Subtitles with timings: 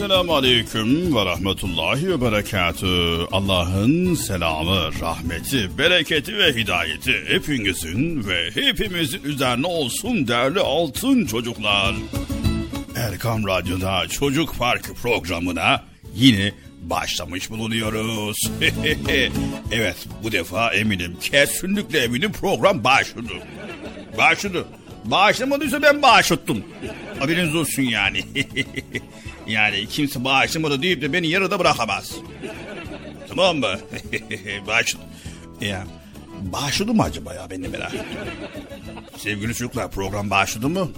[0.00, 2.86] Esselamu Aleyküm ve Rahmetullahi ve Berekatü.
[3.32, 11.94] Allah'ın selamı, rahmeti, bereketi ve hidayeti hepinizin ve hepimizin üzerine olsun değerli altın çocuklar.
[12.96, 16.52] Erkam Radyo'da Çocuk Parkı programına yine
[16.82, 18.50] başlamış bulunuyoruz.
[19.72, 23.32] evet bu defa eminim kesinlikle eminim program başladı.
[24.18, 24.64] Başladı.
[25.04, 26.64] Bağışlamadıysa ben bağışlattım.
[27.18, 28.24] Haberiniz olsun yani.
[29.50, 32.12] yani kimse bağışlamadı deyip de beni yarıda bırakamaz.
[33.28, 33.78] Tamam mı?
[34.66, 35.02] Bağışladı.
[35.60, 35.86] Ya,
[36.40, 38.06] bağışladı mı acaba ya ben de merak ettim.
[39.16, 40.88] Sevgili çocuklar program bağışladı mı?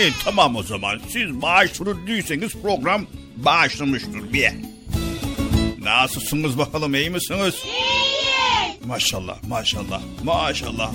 [0.00, 3.06] E, tamam o zaman siz bağışladı değilseniz program
[3.36, 4.50] bağışlamıştır bir.
[5.78, 7.54] Nasılsınız bakalım iyi misiniz?
[7.64, 8.86] İyiyiz.
[8.86, 10.92] Maşallah maşallah maşallah.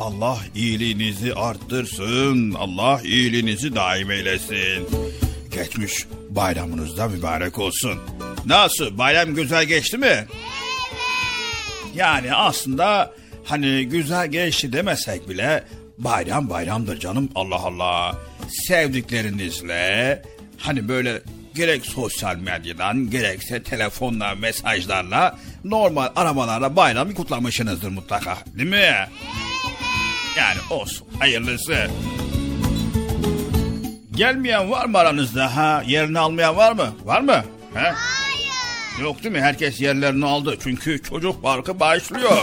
[0.00, 2.52] Allah iyiliğinizi arttırsın.
[2.52, 4.88] Allah iyiliğinizi daim eylesin.
[5.56, 7.98] Geçmiş bayramınız da mübarek olsun.
[8.46, 10.06] Nasıl bayram güzel geçti mi?
[10.06, 10.26] Evet.
[11.94, 13.12] Yani aslında
[13.44, 15.64] hani güzel geçti demesek bile
[15.98, 18.18] bayram bayramdır canım Allah Allah.
[18.68, 20.22] Sevdiklerinizle
[20.58, 21.22] hani böyle
[21.54, 28.94] gerek sosyal medyadan gerekse telefonla mesajlarla normal arabalarla bayramı kutlamışsınızdır mutlaka değil mi?
[30.38, 31.90] Yani olsun hayırlısı.
[34.16, 35.82] Gelmeyen var mı aranızda ha?
[35.86, 36.86] Yerini almayan var mı?
[37.04, 37.44] Var mı?
[37.74, 37.80] He?
[37.80, 37.92] Hayır.
[39.02, 39.40] Yok değil mi?
[39.40, 40.56] Herkes yerlerini aldı.
[40.62, 42.36] Çünkü çocuk parkı başlıyor.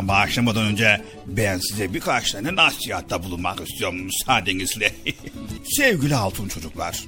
[0.00, 4.92] Program başlamadan önce ben size birkaç tane nasihatta bulunmak istiyorum müsaadenizle.
[5.64, 7.04] Sevgili altın çocuklar,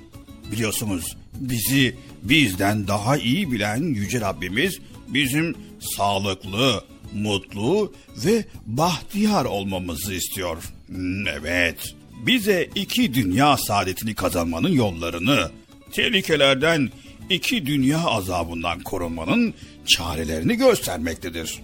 [0.53, 5.55] biliyorsunuz bizi bizden daha iyi bilen Yüce Rabbimiz bizim
[5.97, 6.85] sağlıklı,
[7.15, 10.57] mutlu ve bahtiyar olmamızı istiyor.
[10.87, 11.95] Hmm, evet,
[12.27, 15.51] bize iki dünya saadetini kazanmanın yollarını,
[15.93, 16.91] tehlikelerden,
[17.31, 19.55] iki dünya azabından korunmanın
[19.87, 21.61] çarelerini göstermektedir.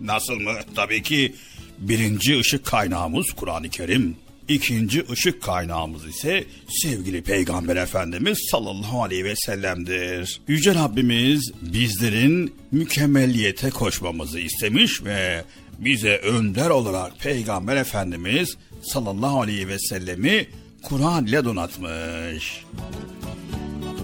[0.00, 0.52] Nasıl mı?
[0.74, 1.34] Tabii ki
[1.78, 4.16] birinci ışık kaynağımız Kur'an-ı Kerim.
[4.48, 10.40] İkinci ışık kaynağımız ise sevgili Peygamber Efendimiz sallallahu aleyhi ve sellem'dir.
[10.48, 15.44] Yüce Rabbimiz bizlerin mükemmelliyete koşmamızı istemiş ve
[15.78, 20.46] bize önder olarak Peygamber Efendimiz sallallahu aleyhi ve sellemi
[20.82, 22.64] Kur'an ile donatmış.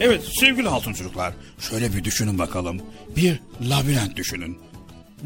[0.00, 2.82] Evet sevgili altın çocuklar şöyle bir düşünün bakalım.
[3.16, 4.58] Bir labirent düşünün.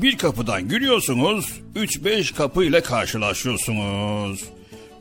[0.02, 4.44] Bir kapıdan giriyorsunuz, 3-5 kapı ile karşılaşıyorsunuz.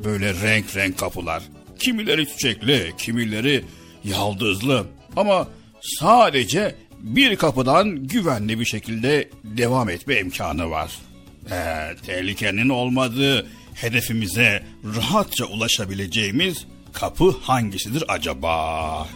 [0.03, 1.43] Böyle renk renk kapılar.
[1.79, 3.65] Kimileri çiçekli, kimileri
[4.03, 4.85] yaldızlı.
[5.15, 5.47] Ama
[5.81, 10.91] sadece bir kapıdan güvenli bir şekilde devam etme imkanı var.
[11.51, 14.63] Ee, tehlikenin olmadığı, hedefimize
[14.95, 19.07] rahatça ulaşabileceğimiz kapı hangisidir acaba?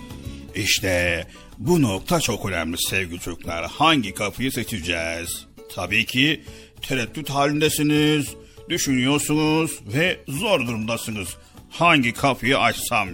[0.56, 3.72] İşte bu nokta çok önemli sevgili çocuklar.
[3.72, 5.51] Hangi kapıyı seçeceğiz?
[5.76, 6.42] Tabii ki
[6.82, 8.28] tereddüt halindesiniz,
[8.70, 11.30] düşünüyorsunuz ve zor durumdasınız.
[11.70, 13.10] Hangi kapıyı açsam?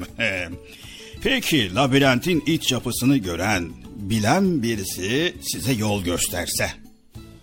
[1.24, 6.72] Peki labirentin iç yapısını gören, bilen birisi size yol gösterse.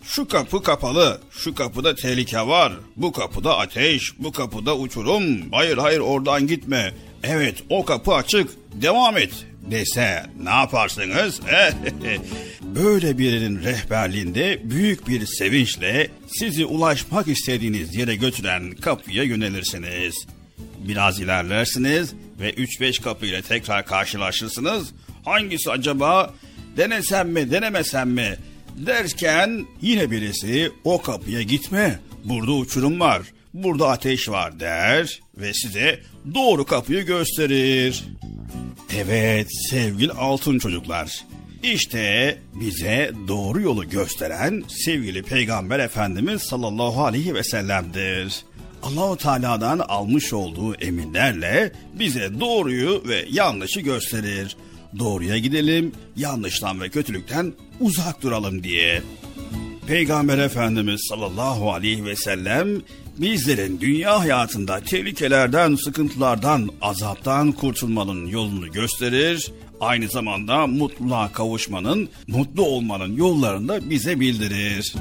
[0.02, 6.00] Şu kapı kapalı, şu kapıda tehlike var, bu kapıda ateş, bu kapıda uçurum, hayır hayır
[6.00, 6.94] oradan gitme.
[7.22, 11.40] Evet o kapı açık, devam et dese ne yaparsınız?
[12.62, 20.26] Böyle birinin rehberliğinde büyük bir sevinçle sizi ulaşmak istediğiniz yere götüren kapıya yönelirsiniz.
[20.78, 24.92] Biraz ilerlersiniz ve 3-5 kapıyla tekrar karşılaşırsınız.
[25.24, 26.34] Hangisi acaba
[26.76, 28.36] denesem mi denemesem mi
[28.76, 33.22] derken yine birisi o kapıya gitme burada uçurum var
[33.54, 36.00] burada ateş var der ve size
[36.34, 38.04] doğru kapıyı gösterir.
[38.92, 41.24] Evet sevgili altın çocuklar.
[41.62, 48.44] İşte bize doğru yolu gösteren sevgili Peygamber Efendimiz sallallahu aleyhi ve sellem'dir.
[48.82, 54.56] Allahu Teala'dan almış olduğu emirlerle bize doğruyu ve yanlışı gösterir.
[54.98, 59.02] Doğruya gidelim, yanlıştan ve kötülükten uzak duralım diye.
[59.86, 62.82] Peygamber Efendimiz sallallahu aleyhi ve sellem
[63.18, 69.52] bizlerin dünya hayatında tehlikelerden, sıkıntılardan, azaptan kurtulmanın yolunu gösterir.
[69.80, 74.94] Aynı zamanda mutluluğa kavuşmanın, mutlu olmanın yollarını da bize bildirir.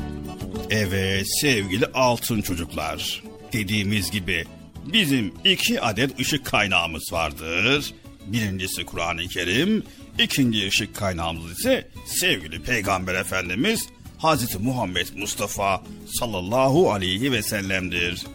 [0.69, 3.23] Evet sevgili altın çocuklar.
[3.53, 4.45] Dediğimiz gibi
[4.93, 7.93] bizim iki adet ışık kaynağımız vardır.
[8.27, 9.83] Birincisi Kur'an-ı Kerim,
[10.19, 13.87] ikinci ışık kaynağımız ise sevgili Peygamber Efendimiz
[14.23, 15.83] Hazreti Muhammed Mustafa
[16.19, 18.25] sallallahu aleyhi ve sellem'dir.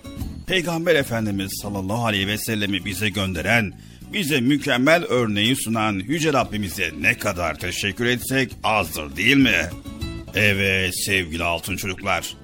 [0.47, 3.73] Peygamber Efendimiz sallallahu aleyhi ve sellemi bize gönderen,
[4.13, 9.71] bize mükemmel örneği sunan Yüce Rabbimize ne kadar teşekkür etsek azdır değil mi?
[10.35, 12.35] Evet sevgili altın çocuklar.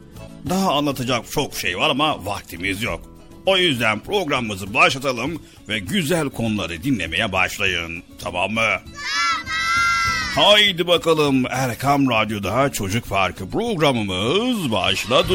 [0.51, 3.01] Daha anlatacak çok şey var ama vaktimiz yok.
[3.47, 8.03] O yüzden programımızı başlatalım ve güzel konuları dinlemeye başlayın.
[8.23, 8.61] Tamam mı?
[8.85, 9.64] Tamam.
[10.35, 15.35] Haydi bakalım Erkam Radyo'da Çocuk Parkı programımız başladı.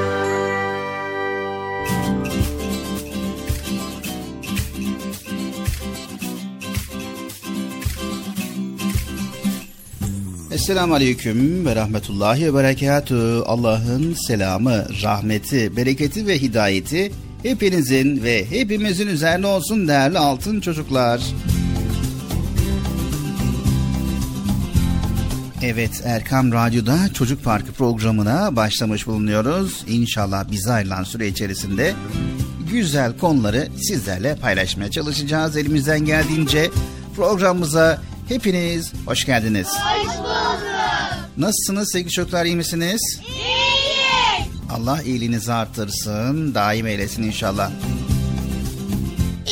[10.51, 13.41] Esselamu Aleyküm ve Rahmetullahi ve Berekatü.
[13.45, 17.11] Allah'ın selamı, rahmeti, bereketi ve hidayeti
[17.43, 21.21] hepinizin ve hepimizin üzerine olsun değerli altın çocuklar.
[25.63, 29.83] Evet Erkam Radyo'da Çocuk Parkı programına başlamış bulunuyoruz.
[29.87, 31.93] İnşallah bize ayrılan süre içerisinde
[32.71, 35.57] güzel konuları sizlerle paylaşmaya çalışacağız.
[35.57, 36.69] Elimizden geldiğince
[37.15, 39.67] programımıza hepiniz hoş geldiniz.
[39.67, 40.61] Hoş bulduk.
[41.37, 43.19] Nasılsınız sevgili çocuklar iyi misiniz?
[43.27, 44.47] İyiyiz.
[44.71, 47.71] Allah iyiliğinizi artırsın, daim eylesin inşallah.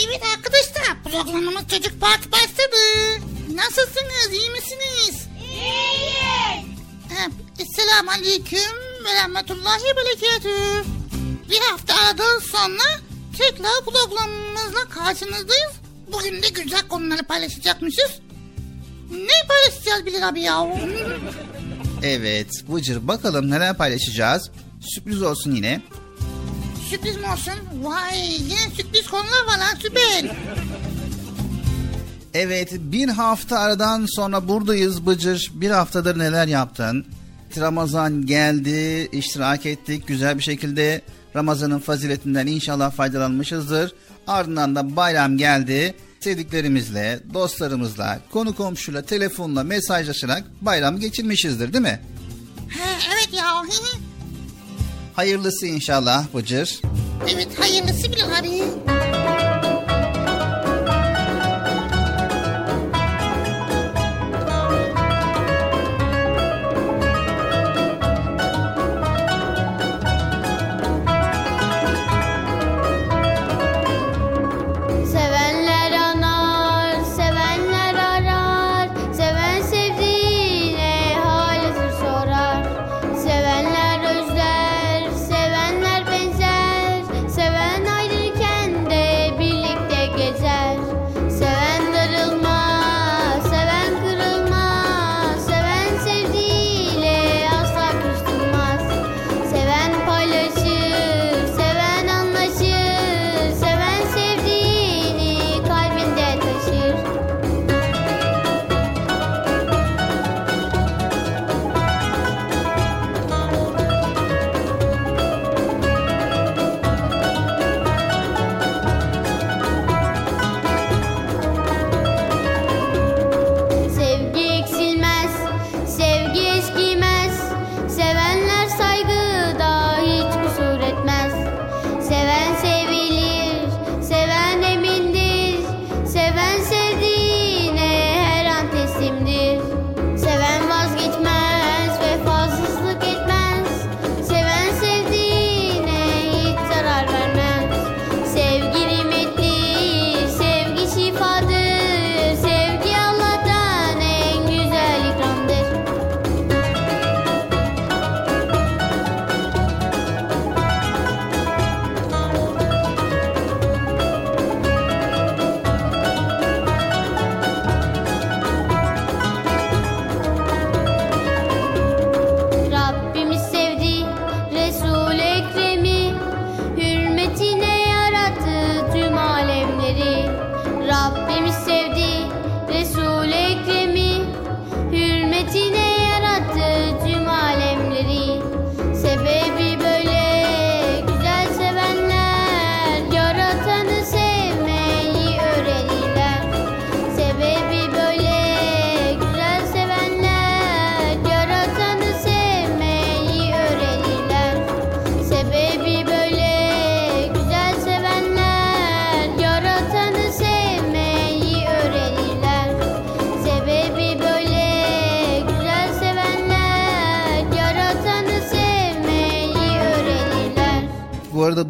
[0.08, 2.82] Evet arkadaşlar programımız Çocuk Park başladı.
[3.56, 5.28] Nasılsınız iyi misiniz?
[5.42, 6.66] İyiyiz.
[7.60, 10.90] Esselamu Aleyküm ve Rahmetullahi ve Berekatü.
[11.50, 13.00] Bir hafta aradan sonra
[13.38, 15.72] tekrar programımızla karşınızdayız.
[16.14, 18.12] Bugün de güzel konuları paylaşacakmışız.
[19.12, 20.68] Ne paylaşacağız Bilal abi ya?
[22.04, 24.52] Evet Bıcır bakalım neler paylaşacağız.
[24.82, 25.82] Sürpriz olsun yine.
[26.90, 27.54] Sürpriz mi olsun?
[27.84, 30.32] Vay yine sürpriz konular var lan süper.
[32.34, 35.52] Evet bir hafta aradan sonra buradayız Bıcır.
[35.54, 37.06] Bir haftadır neler yaptın?
[37.58, 41.02] Ramazan geldi, iştirak ettik güzel bir şekilde.
[41.36, 43.94] Ramazan'ın faziletinden inşallah faydalanmışızdır.
[44.28, 45.96] Ardından da bayram geldi.
[46.20, 52.00] Sevdiklerimizle, dostlarımızla, konu komşuyla, telefonla mesajlaşarak bayram geçirmişizdir değil mi?
[52.70, 53.64] He evet ya.
[55.16, 56.82] Hayırlısı inşallah Bıcır.
[57.34, 58.64] evet hayırlısı Bilal abi.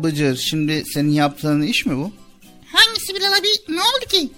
[0.10, 2.12] Bıcır şimdi senin yaptığın iş mi bu?
[2.65, 3.48] Hangisi Bilal abi?
[3.69, 4.30] Ne oldu ki?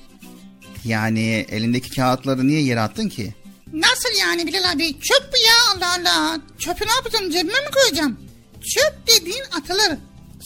[0.85, 3.35] Yani elindeki kağıtları niye yere attın ki?
[3.73, 4.99] Nasıl yani Bilal abi?
[4.99, 6.41] Çöp bu ya Allah Allah.
[6.59, 8.19] Çöpü ne yapacağım cebime mi koyacağım?
[8.61, 9.97] Çöp dediğin atılır.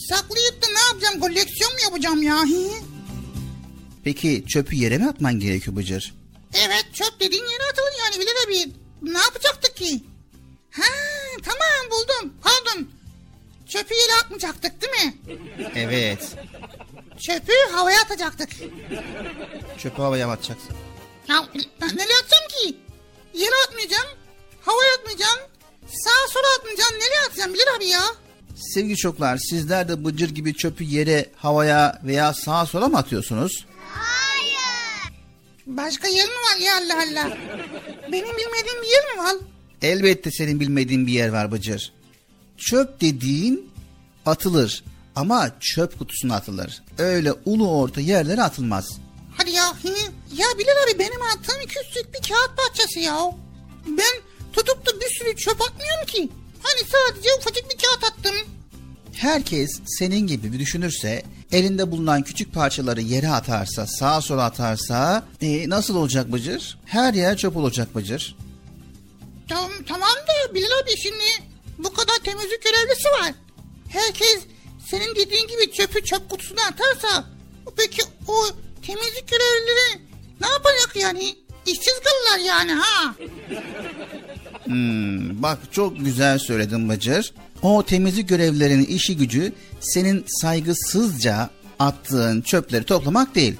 [0.09, 1.19] Saklayıp da ne yapacağım?
[1.19, 2.43] Koleksiyon mu yapacağım ya?
[4.03, 6.13] Peki çöpü yere mi atman gerekiyor Bıcır?
[6.53, 8.73] Evet çöp dediğin yere atılır yani Bilal abi.
[9.01, 10.03] Ne yapacaktık ki?
[10.71, 10.91] Ha
[11.43, 12.33] tamam buldum.
[12.43, 12.94] Pardon.
[13.69, 15.13] Çöpü yere atmayacaktık değil mi?
[15.75, 16.35] Evet.
[17.27, 18.49] Çöpü havaya atacaktık.
[19.77, 20.75] Çöpü havaya atacaksın.
[21.29, 21.45] Ya
[21.81, 22.77] ben nereye atacağım ki?
[23.33, 24.07] Yere atmayacağım.
[24.61, 25.39] Havaya atmayacağım.
[25.87, 26.93] Sağa sola atmayacağım.
[26.93, 28.01] Nereye atacağım Bilal abi ya?
[28.55, 33.65] Sevgili çocuklar sizler de Bıcır gibi çöpü yere, havaya veya sağa sola mı atıyorsunuz?
[35.65, 37.37] Başka yer mi var ya Allah Allah?
[38.11, 39.35] Benim bilmediğim bir yer mi var?
[39.81, 41.93] Elbette senin bilmediğin bir yer var Bıcır.
[42.57, 43.69] Çöp dediğin
[44.25, 44.83] atılır
[45.15, 46.81] ama çöp kutusuna atılır.
[46.97, 48.97] Öyle ulu orta yerlere atılmaz.
[49.37, 49.69] Hadi ya.
[49.69, 49.87] hı?
[50.35, 53.31] Ya Bilal abi benim attığım küçük bir kağıt parçası ya.
[53.87, 54.21] Ben
[54.53, 56.29] tutup da bir sürü çöp atmıyorum ki.
[56.63, 58.35] Hani sadece ufacık bir kağıt attım.
[59.13, 65.69] Herkes senin gibi bir düşünürse, elinde bulunan küçük parçaları yere atarsa, sağa sola atarsa e,
[65.69, 66.77] nasıl olacak Bıcır?
[66.85, 68.35] Her yer çöp olacak Bıcır.
[69.49, 71.23] Tamam, tamam da Bilal abi şimdi
[71.77, 73.33] bu kadar temizlik görevlisi var.
[73.89, 74.39] Herkes
[74.89, 77.25] senin dediğin gibi çöpü çöp kutusuna atarsa
[77.77, 78.45] peki o
[78.87, 80.01] temizlik görevlileri
[80.41, 81.35] ne yapacak yani?
[81.65, 83.15] İşsiz kalırlar yani ha.
[84.63, 87.33] Hmm, bak çok güzel söyledin Bıcır.
[87.61, 93.55] O temizlik görevlilerinin işi gücü senin saygısızca attığın çöpleri toplamak değil.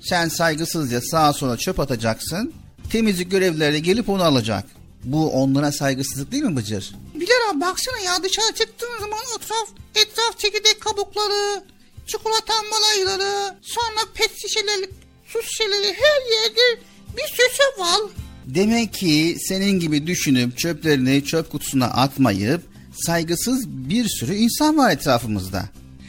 [0.00, 2.52] Sen saygısızca sağa sola çöp atacaksın.
[2.90, 4.64] Temizlik görevlileri gelip onu alacak.
[5.04, 6.94] Bu onlara saygısızlık değil mi Bıcır?
[7.14, 11.64] Bilal abi baksana ya dışarı çıktığın zaman etraf, etraf çekirdek kabukları,
[12.06, 14.90] çikolata malayları, sonra pet şişeleri,
[15.26, 16.80] su şişeleri her yerde
[17.16, 18.00] bir sürü var.
[18.46, 22.62] Demek ki senin gibi düşünüp çöplerini çöp kutusuna atmayıp
[22.94, 25.58] saygısız bir sürü insan var etrafımızda.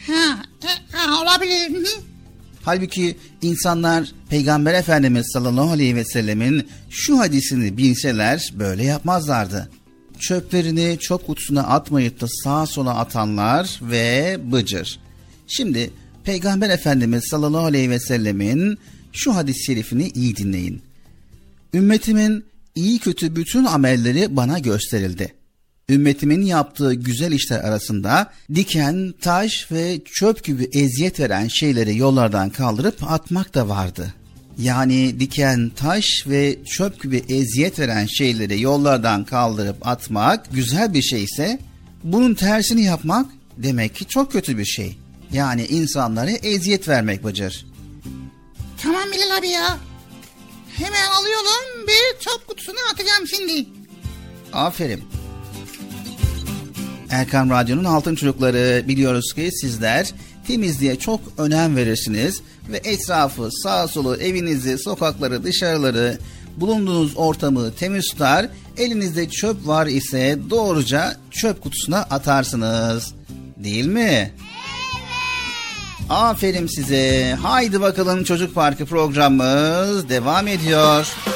[0.06, 1.86] Ha, e, ha olabilir.
[1.86, 2.00] Hı.
[2.64, 9.70] Halbuki insanlar Peygamber Efendimiz sallallahu aleyhi ve sellemin şu hadisini bilseler böyle yapmazlardı.
[10.20, 14.98] Çöplerini çöp kutusuna atmayıp da sağa sola atanlar ve bıcır.
[15.46, 15.90] Şimdi
[16.24, 18.78] Peygamber Efendimiz sallallahu aleyhi ve sellemin
[19.12, 20.82] şu hadis-i şerifini iyi dinleyin.
[21.74, 25.34] Ümmetimin iyi kötü bütün amelleri bana gösterildi.
[25.88, 33.10] Ümmetimin yaptığı güzel işler arasında diken, taş ve çöp gibi eziyet veren şeyleri yollardan kaldırıp
[33.10, 34.14] atmak da vardı.
[34.58, 41.58] Yani diken, taş ve çöp gibi eziyet veren şeyleri yollardan kaldırıp atmak güzel bir şeyse
[42.04, 44.98] bunun tersini yapmak demek ki çok kötü bir şey.
[45.32, 47.66] Yani insanlara eziyet vermek Bıcır.
[48.82, 49.78] Tamam Bilal abi ya.
[50.76, 53.68] Hemen alıyorum bir çöp kutusuna atacağım şimdi.
[54.52, 55.04] Aferin.
[57.10, 60.12] Erkan Radyo'nun Altın Çocukları biliyoruz ki sizler
[60.46, 66.18] temizliğe çok önem verirsiniz ve etrafı, sağ solu, evinizi, sokakları, dışarıları,
[66.56, 68.48] bulunduğunuz ortamı temiz tutar.
[68.76, 73.14] Elinizde çöp var ise doğruca çöp kutusuna atarsınız.
[73.56, 74.00] Değil mi?
[74.00, 74.30] Evet.
[76.10, 77.36] Aferin size.
[77.42, 81.06] Haydi bakalım Çocuk Parkı programımız devam ediyor.
[81.06, 81.35] Halinden,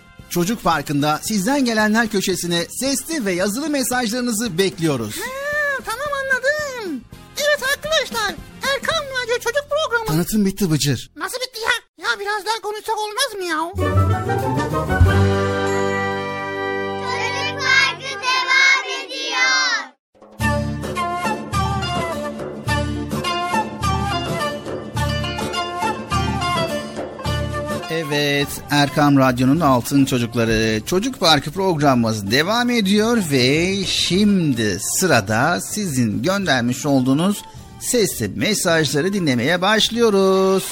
[0.31, 5.15] Çocuk Parkı'nda sizden gelenler köşesine sesli ve yazılı mesajlarınızı bekliyoruz.
[5.17, 7.01] Ha, tamam anladım.
[7.37, 8.35] Evet arkadaşlar
[8.73, 10.05] Erkan Radyo Çocuk Programı.
[10.05, 11.11] Tanıtım bitti Bıcır.
[11.15, 12.05] Nasıl bitti ya?
[12.05, 13.71] Ya biraz daha konuşsak olmaz mı ya?
[27.93, 36.85] Evet, Erkam Radyo'nun Altın Çocukları Çocuk Parkı programımız devam ediyor ve şimdi sırada sizin göndermiş
[36.85, 37.41] olduğunuz
[37.79, 40.63] sesli mesajları dinlemeye başlıyoruz.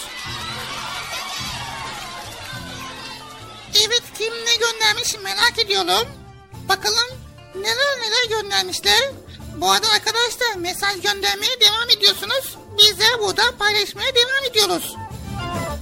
[3.76, 6.08] Evet kim ne göndermiş merak ediyorum.
[6.70, 7.10] Bakalım
[7.56, 9.12] neler neler göndermişler.
[9.58, 12.58] Bu arada arkadaşlar mesaj göndermeye devam ediyorsunuz.
[12.78, 14.96] Biz de burada paylaşmaya devam ediyoruz.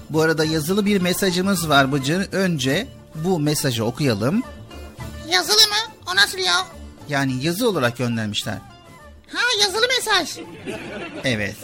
[0.09, 2.33] Bu arada yazılı bir mesajımız var Bıcır.
[2.33, 4.43] Önce bu mesajı okuyalım.
[5.29, 5.93] Yazılı mı?
[6.11, 6.53] O nasıl ya?
[7.09, 8.57] Yani yazı olarak göndermişler.
[9.33, 10.37] Ha yazılı mesaj.
[11.23, 11.55] Evet.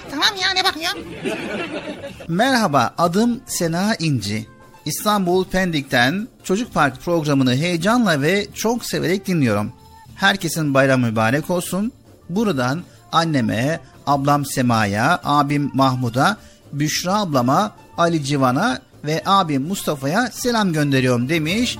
[0.10, 1.04] tamam ya ne bakıyorsun?
[2.28, 4.46] Merhaba, adım Sena İnci.
[4.84, 9.72] İstanbul Pendik'ten Çocuk Park programını heyecanla ve çok severek dinliyorum.
[10.16, 11.92] Herkesin bayramı mübarek olsun.
[12.28, 12.82] Buradan
[13.12, 16.36] anneme, ablam Sema'ya, abim Mahmud'a,
[16.72, 21.78] Büşra ablama, Ali Civan'a ve abim Mustafa'ya selam gönderiyorum demiş.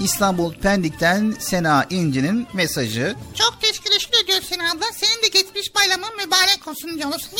[0.00, 3.14] İstanbul Pendik'ten Sena İnci'nin mesajı.
[3.34, 4.84] Çok teşekkür ediyoruz seni abla.
[4.94, 7.30] Senin de geçmiş bayramın mübarek olsun diyoruz.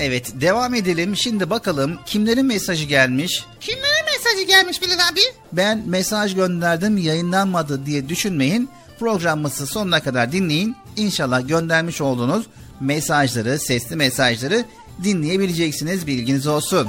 [0.00, 1.16] Evet devam edelim.
[1.16, 3.44] Şimdi bakalım kimlerin mesajı gelmiş.
[3.60, 5.20] Kimlere mesajı gelmiş Bilal abi?
[5.52, 8.70] Ben mesaj gönderdim yayınlanmadı diye düşünmeyin.
[8.98, 10.76] Programımızı sonuna kadar dinleyin.
[10.96, 12.46] İnşallah göndermiş olduğunuz
[12.80, 14.64] mesajları, sesli mesajları
[15.04, 16.88] dinleyebileceksiniz bilginiz olsun.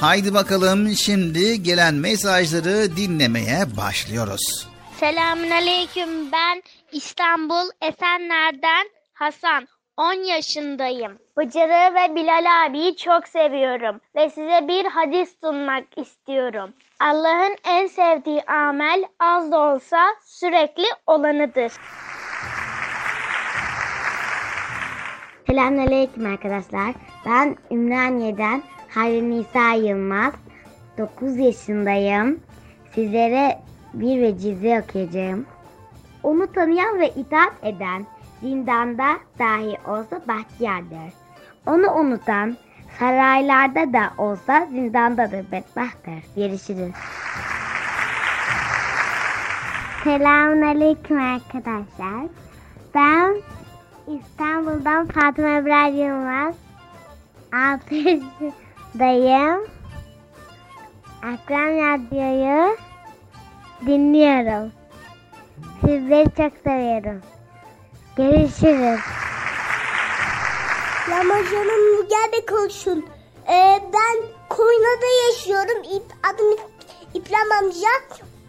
[0.00, 4.68] Haydi bakalım şimdi gelen mesajları dinlemeye başlıyoruz.
[5.00, 6.32] Selamünaleyküm.
[6.32, 9.68] Ben İstanbul Esenler'den Hasan.
[9.96, 11.18] 10 yaşındayım.
[11.36, 16.70] Bıcır'ı ve Bilal abiyi çok seviyorum ve size bir hadis sunmak istiyorum.
[17.00, 21.72] Allah'ın en sevdiği amel az da olsa sürekli olanıdır.
[25.52, 26.94] Selamünaleyküm arkadaşlar.
[27.26, 30.32] Ben Ümraniye'den Hayri Nisa Yılmaz.
[30.98, 32.40] 9 yaşındayım.
[32.94, 33.58] Sizlere
[33.94, 35.46] bir vecize okuyacağım.
[36.22, 38.06] Onu tanıyan ve itaat eden
[38.40, 41.12] zindanda dahi olsa bahtiyardır.
[41.66, 42.56] Onu unutan
[42.98, 46.36] saraylarda da olsa zindandadır bedbahttır.
[46.36, 46.94] Görüşürüz.
[50.04, 52.26] Selamünaleyküm arkadaşlar.
[52.94, 53.36] Ben
[54.06, 56.54] İstanbul'dan Fatıma Ebrar Yılmaz.
[57.52, 59.66] 6 yaşındayım.
[61.22, 62.76] Akran Radyo'yu
[63.86, 64.72] dinliyorum.
[65.80, 67.22] Sizleri çok seviyorum.
[68.16, 69.00] Görüşürüz.
[71.10, 73.06] Ramazan'ın gelme konuşun.
[73.48, 74.16] Ee, ben
[74.48, 75.82] Konya'da yaşıyorum.
[75.82, 76.66] İp, adım
[77.14, 77.88] İbrahim amca.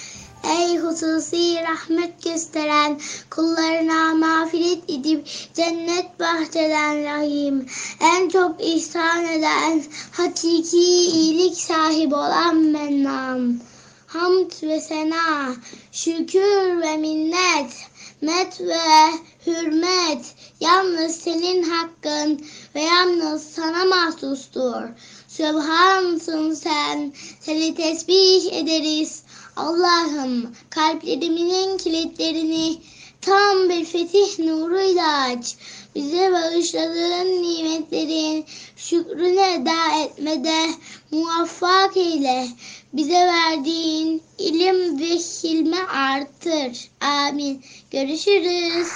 [0.43, 2.99] Ey hususi rahmet gösteren
[3.30, 7.65] kullarına mağfiret edip cennet bahçeden rahim.
[8.01, 13.59] En çok ihsan eden hakiki iyilik sahibi olan mennan.
[14.08, 15.55] Hamd ve sena,
[15.91, 17.74] şükür ve minnet,
[18.22, 19.12] met ve
[19.47, 22.45] hürmet yalnız senin hakkın
[22.76, 24.82] ve yalnız sana mahsustur.
[25.28, 29.24] Sübhansın sen, seni tesbih ederiz.
[29.55, 32.82] Allah'ım kalplerimizin kilitlerini
[33.22, 35.55] tam bir fetih nuruyla aç.
[35.97, 38.45] Bize bağışladığın nimetlerin
[38.75, 40.69] şükrünü eda etmede
[41.11, 42.47] muvaffak eyle.
[42.93, 46.89] Bize verdiğin ilim ve hilmi artır.
[47.01, 47.65] Amin.
[47.91, 48.87] Görüşürüz.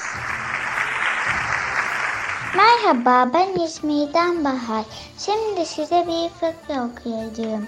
[2.55, 4.85] Merhaba ben İsmi'den Bahar.
[5.25, 7.67] Şimdi size bir fıkra okuyacağım.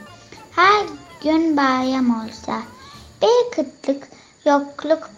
[0.52, 0.86] Her
[1.24, 2.62] gün bayram olsa
[3.22, 4.08] bir kıtlık
[4.46, 5.13] yokluk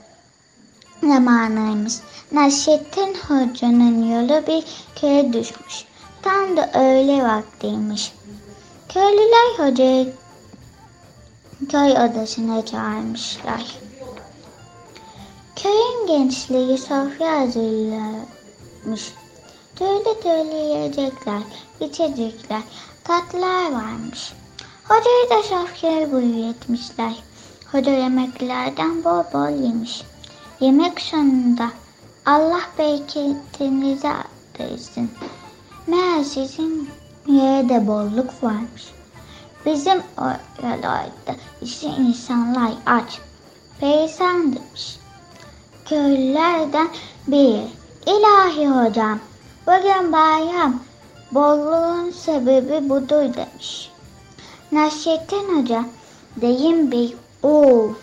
[1.04, 1.94] zamanıymış.
[2.32, 4.64] Nasrettin Hoca'nın yolu bir
[4.96, 5.86] köye düşmüş.
[6.22, 8.14] Tam da öğle vaktiymiş.
[8.90, 10.14] Köylüler hocayı
[11.70, 13.78] köy odasına çağırmışlar.
[15.56, 19.14] Köyün gençliği sofra hazırlamış.
[19.76, 21.42] Türlü türlü yiyecekler,
[21.80, 22.62] içecekler,
[23.04, 24.34] tatlılar varmış.
[24.84, 27.14] Hocayı da sofraya buyur etmişler.
[27.72, 30.04] Hoca yemeklerden bol bol yemiş.
[30.60, 31.70] Yemek sonunda
[32.26, 35.10] Allah bereketinizi artırsın.
[35.88, 36.90] Meğer sizin
[37.28, 38.94] yerde bolluk varmış.
[39.66, 43.20] Bizim oralarda işte insanlar aç.
[43.80, 45.00] Perişan demiş.
[45.86, 46.88] Köylülerden
[47.28, 47.68] biri.
[48.06, 49.20] İlahi hocam,
[49.68, 50.80] bugün bayram.
[51.32, 53.92] Bolluğun sebebi budur demiş.
[54.72, 55.86] Nasrettin Hoca
[56.42, 57.96] deyin bir of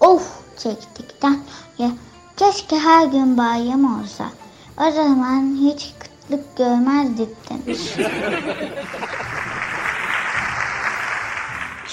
[0.00, 1.38] of çektikten
[1.78, 1.90] ya
[2.36, 4.24] keşke her gün bayram olsa.
[4.78, 7.80] O zaman hiç kıtlık görmezdik demiş.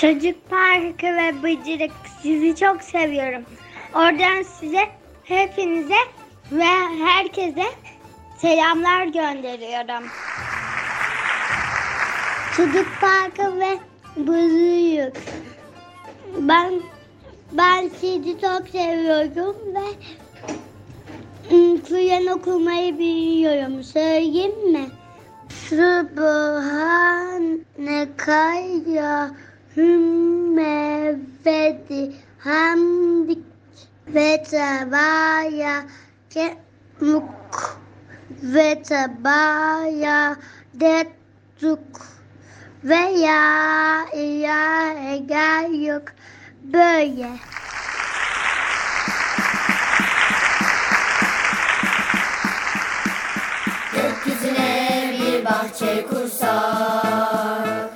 [0.01, 1.91] Çocuk Parkı ve Bıcırık
[2.22, 3.43] sizi çok seviyorum.
[3.93, 4.89] Oradan size
[5.24, 5.99] hepinize
[6.51, 6.66] ve
[7.05, 7.66] herkese
[8.38, 10.09] selamlar gönderiyorum.
[12.57, 13.80] Çocuk Parkı ve
[14.18, 15.18] Bıcırık.
[16.38, 16.74] Ben
[17.58, 19.86] ben sizi çok seviyorum ve
[21.88, 23.84] Kur'an okumayı biliyorum.
[23.84, 24.86] Söyleyeyim mi?
[25.49, 26.64] Subhaneke
[28.91, 29.32] ya
[29.78, 33.43] hümme ve hamdik
[34.08, 35.84] ve tebaya
[36.30, 36.58] ke
[37.01, 37.80] muk
[38.43, 40.36] ve tebaya
[40.74, 41.80] detuk
[42.84, 46.04] ve ya ilahe gayruk
[46.64, 47.30] böyle.
[53.93, 57.89] Gökyüzüne bir bahçe kursak.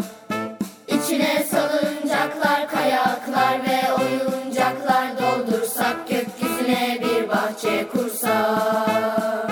[0.87, 6.09] İçine salıncaklar, kayaklar ve oyuncaklar doldursak.
[6.09, 9.51] Gökyüzüne bir bahçe kursak.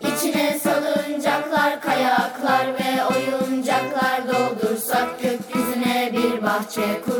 [0.00, 5.22] İçine salıncaklar, kayaklar ve oyuncaklar doldursak.
[5.22, 7.19] Gökyüzüne bir bahçe kursak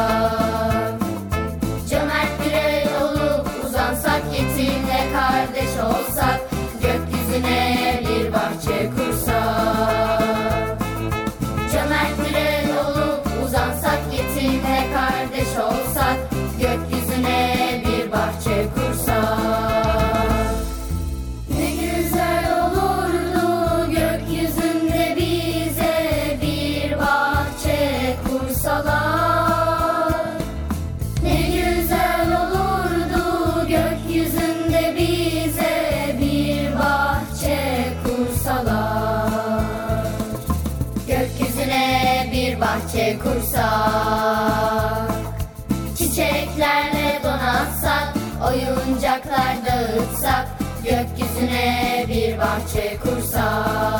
[53.05, 53.90] bahçe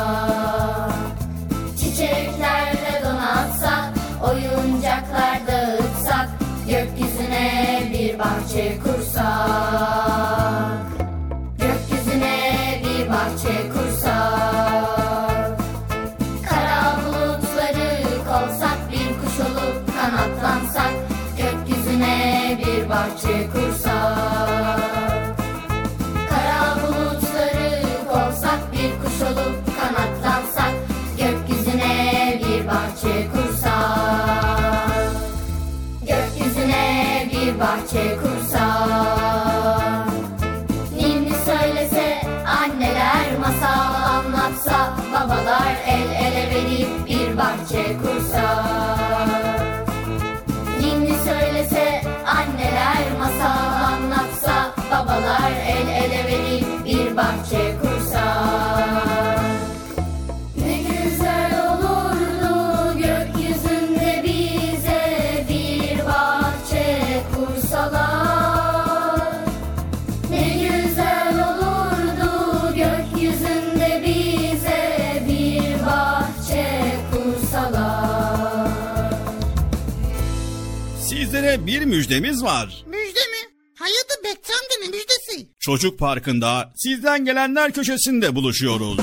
[81.92, 82.84] müjdemiz var.
[82.86, 83.42] Müjde mi?
[83.78, 85.48] Hayırdır Bekçi amca ne müjdesi?
[85.60, 89.00] Çocuk Parkı'nda sizden gelenler köşesinde buluşuyoruz.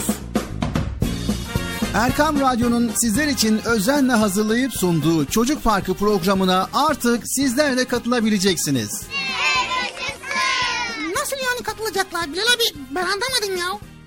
[1.93, 9.03] Erkam Radyo'nun sizler için özenle hazırlayıp sunduğu Çocuk Parkı programına artık sizler de katılabileceksiniz.
[11.15, 12.79] Nasıl yani katılacaklar Bilal abi?
[12.95, 13.88] Ben anlamadım ya.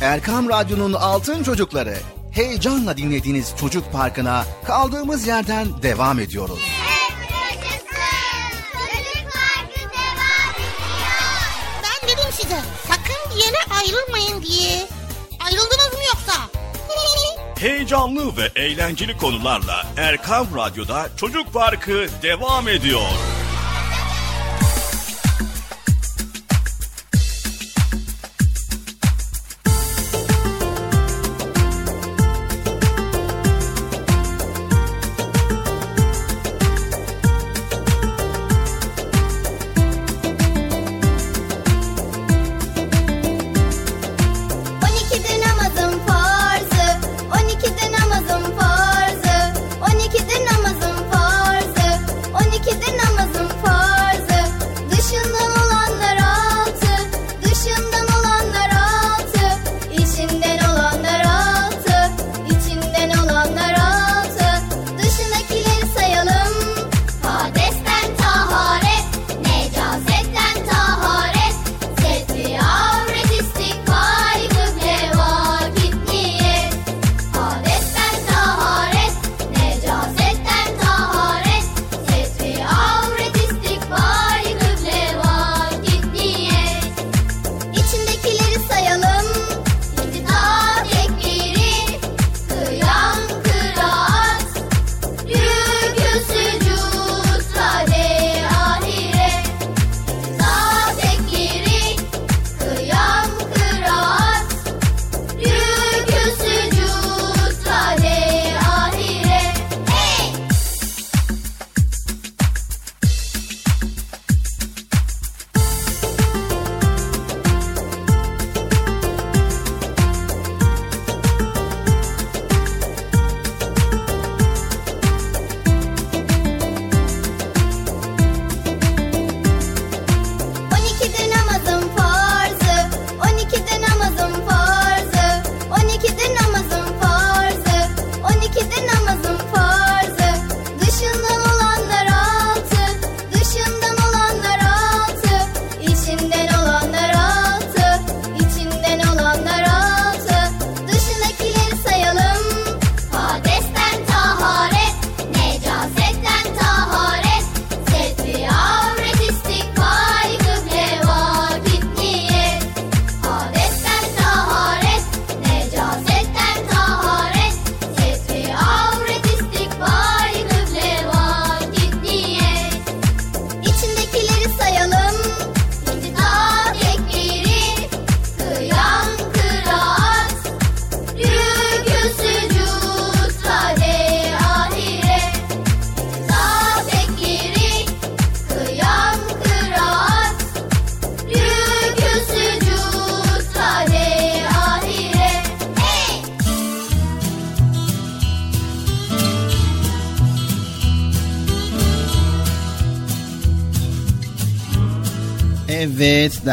[0.00, 1.94] Erkam Radyo'nun Altın Çocukları
[2.32, 6.58] heyecanla dinlediğiniz Çocuk Parkı'na kaldığımız yerden devam ediyoruz.
[11.82, 14.86] Ben dedim size sakın bir yere ayrılmayın diye.
[15.46, 16.32] Ayrıldınız mı yoksa?
[17.60, 23.08] Heyecanlı ve eğlenceli konularla Erkam Radyo'da Çocuk Parkı devam ediyor.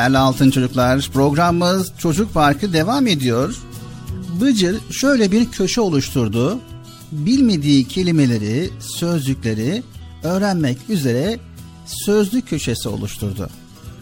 [0.07, 3.55] Değerli altın çocuklar programımız Çocuk Parkı devam ediyor.
[4.41, 6.59] Bıcır şöyle bir köşe oluşturdu.
[7.11, 9.83] Bilmediği kelimeleri, sözcükleri
[10.23, 11.39] öğrenmek üzere
[11.85, 13.49] sözlük köşesi oluşturdu.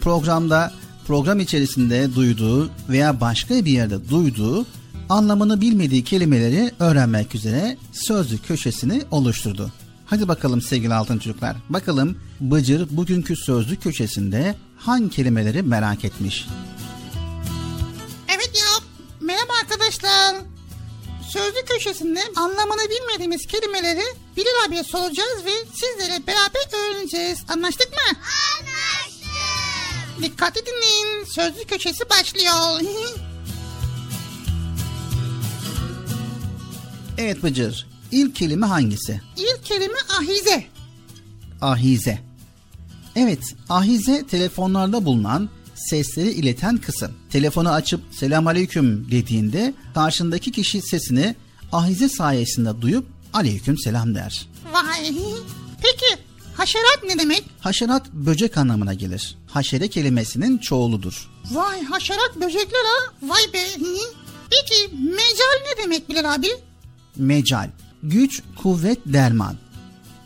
[0.00, 0.72] Programda
[1.06, 4.66] program içerisinde duyduğu veya başka bir yerde duyduğu
[5.08, 9.70] anlamını bilmediği kelimeleri öğrenmek üzere sözlük köşesini oluşturdu.
[10.06, 11.56] Hadi bakalım sevgili altın çocuklar.
[11.68, 14.54] Bakalım Bıcır bugünkü sözlük köşesinde
[14.86, 16.46] hangi kelimeleri merak etmiş?
[18.28, 18.84] Evet ya.
[19.20, 20.36] Merhaba arkadaşlar.
[21.28, 24.02] Sözlü köşesinde anlamını bilmediğimiz kelimeleri
[24.36, 27.38] Bilal abiye soracağız ve sizlere beraber öğreneceğiz.
[27.48, 28.18] Anlaştık mı?
[28.58, 30.22] Anlaştık.
[30.22, 31.24] Dikkatli dinleyin.
[31.24, 32.80] Sözlü köşesi başlıyor.
[37.18, 37.86] Evet Bıcır.
[38.12, 39.20] İlk kelime hangisi?
[39.36, 40.66] İlk kelime ahize.
[41.60, 42.18] Ahize.
[43.16, 47.12] Evet, ahize telefonlarda bulunan sesleri ileten kısım.
[47.30, 51.34] Telefonu açıp selam aleyküm dediğinde karşındaki kişi sesini
[51.72, 54.48] ahize sayesinde duyup aleyküm selam der.
[54.72, 55.14] Vay.
[55.82, 56.22] Peki
[56.54, 57.44] haşerat ne demek?
[57.60, 59.38] Haşerat böcek anlamına gelir.
[59.46, 61.30] Haşere kelimesinin çoğuludur.
[61.50, 63.12] Vay haşerat böcekler ha.
[63.22, 63.64] Vay be.
[64.50, 66.48] Peki mecal ne demek Bilal abi?
[67.16, 67.70] Mecal,
[68.02, 69.56] güç, kuvvet, derman.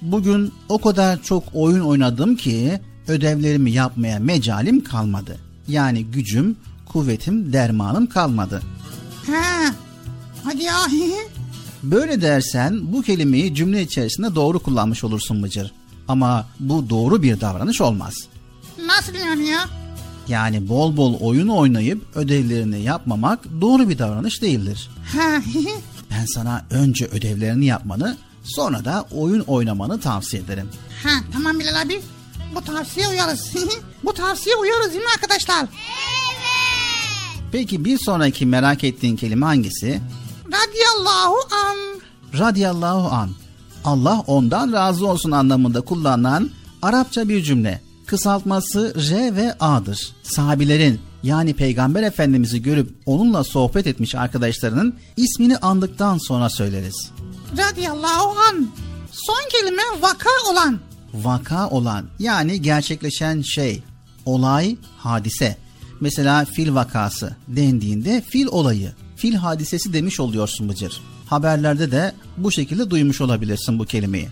[0.03, 5.39] Bugün o kadar çok oyun oynadım ki ödevlerimi yapmaya mecalim kalmadı.
[5.69, 8.63] Yani gücüm, kuvvetim, dermanım kalmadı.
[9.27, 9.75] Ha.
[10.45, 10.77] Hadi ya.
[11.83, 15.73] Böyle dersen bu kelimeyi cümle içerisinde doğru kullanmış olursun Bıcır.
[16.09, 18.15] Ama bu doğru bir davranış olmaz.
[18.87, 19.61] Nasıl yani ya?
[20.29, 24.91] Yani bol bol oyun oynayıp ödevlerini yapmamak doğru bir davranış değildir.
[25.17, 25.43] Ha.
[26.11, 30.69] Ben sana önce ödevlerini yapmanı, sonra da oyun oynamanı tavsiye ederim.
[31.05, 32.01] ha tamam Bilal abi.
[32.55, 33.53] Bu tavsiye uyarız.
[34.05, 35.67] Bu tavsiye uyarız değil mi arkadaşlar?
[37.53, 40.01] Peki bir sonraki merak ettiğin kelime hangisi?
[40.47, 41.37] Radiyallahu
[41.67, 41.77] an.
[42.39, 43.31] Radiyallahu an.
[43.85, 46.51] Allah ondan razı olsun anlamında kullanılan
[46.83, 47.81] Arapça bir cümle.
[48.07, 50.13] Kısaltması R ve A'dır.
[50.23, 57.11] Sahabilerin yani Peygamber Efendimiz'i görüp onunla sohbet etmiş arkadaşlarının ismini andıktan sonra söyleriz.
[57.59, 58.69] Radiyallahu an.
[59.13, 60.81] Son kelime vaka olan.
[61.15, 63.83] Vaka olan yani gerçekleşen şey,
[64.25, 65.57] olay, hadise.
[66.01, 71.01] Mesela fil vakası dendiğinde fil olayı, fil hadisesi demiş oluyorsun Bıcır.
[71.27, 74.29] Haberlerde de bu şekilde duymuş olabilirsin bu kelimeyi.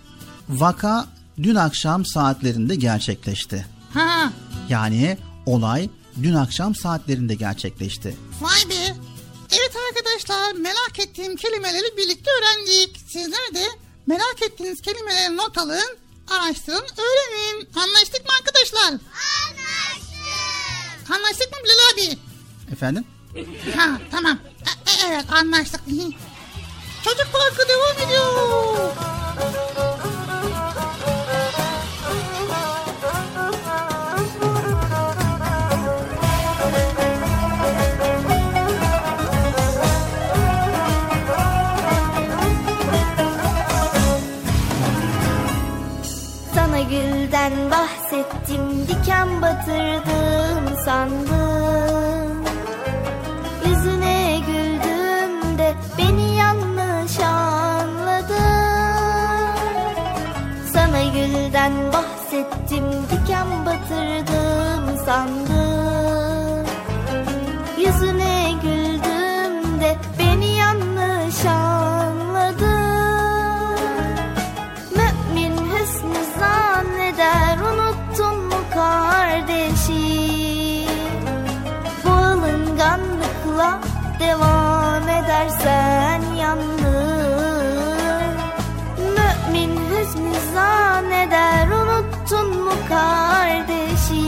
[0.49, 1.05] Vaka
[1.43, 3.65] dün akşam saatlerinde gerçekleşti.
[3.93, 4.33] Ha.
[4.69, 5.89] Yani olay
[6.23, 8.15] dün akşam saatlerinde gerçekleşti.
[8.41, 9.08] Vay be.
[9.51, 12.97] Evet arkadaşlar merak ettiğim kelimeleri birlikte öğrendik.
[13.07, 13.65] Sizler de
[14.07, 15.97] merak ettiğiniz kelimeleri not alın,
[16.29, 17.69] araştırın, öğrenin.
[17.75, 18.87] Anlaştık mı arkadaşlar?
[18.87, 19.07] Anlaştık.
[21.11, 22.17] Anlaştık mı Bilal abi?
[22.73, 23.05] Efendim?
[23.77, 24.39] Ha tamam.
[24.87, 25.81] E- e- evet anlaştık.
[27.03, 28.91] Çocuk parkı devam ediyor.
[48.99, 52.43] Diken batırdım sandım
[53.65, 58.35] Yüzüne güldüm de beni yanlış anladın.
[60.73, 66.65] Sana gülden bahsettim diken batırdım sandım
[67.77, 68.78] Yüzüne güldüm
[83.59, 83.79] alınganlıkla
[84.19, 86.69] devam edersen yandın
[88.97, 94.23] Mümin hüsnü zanneder unuttun mu kardeşi?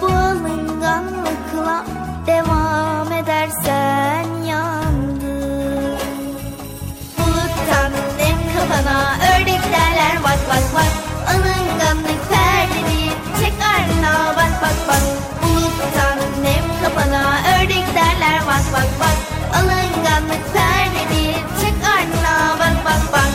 [0.00, 1.84] Bu alınganlıkla
[2.26, 5.98] devam edersen yandın
[7.18, 10.92] Buluttan nem kafana ördek derler bak bak bak
[11.28, 15.02] Alınganlık perdedir çek ardına bak bak bak.
[15.42, 19.16] Buluttan nem kafana ördek derler bak bak bak.
[19.54, 23.30] Alınganlık perdeni çık ardına bak bak bak.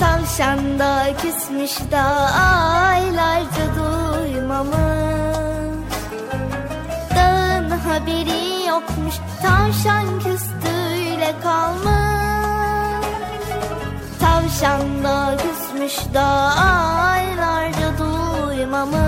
[0.00, 2.97] Tavşan da küsmüş da ay
[8.08, 9.14] haberi yokmuş.
[9.42, 13.06] Tavşan küstüyle kalmış.
[14.20, 18.98] Tavşan da küsmüş da aylarca duymamış.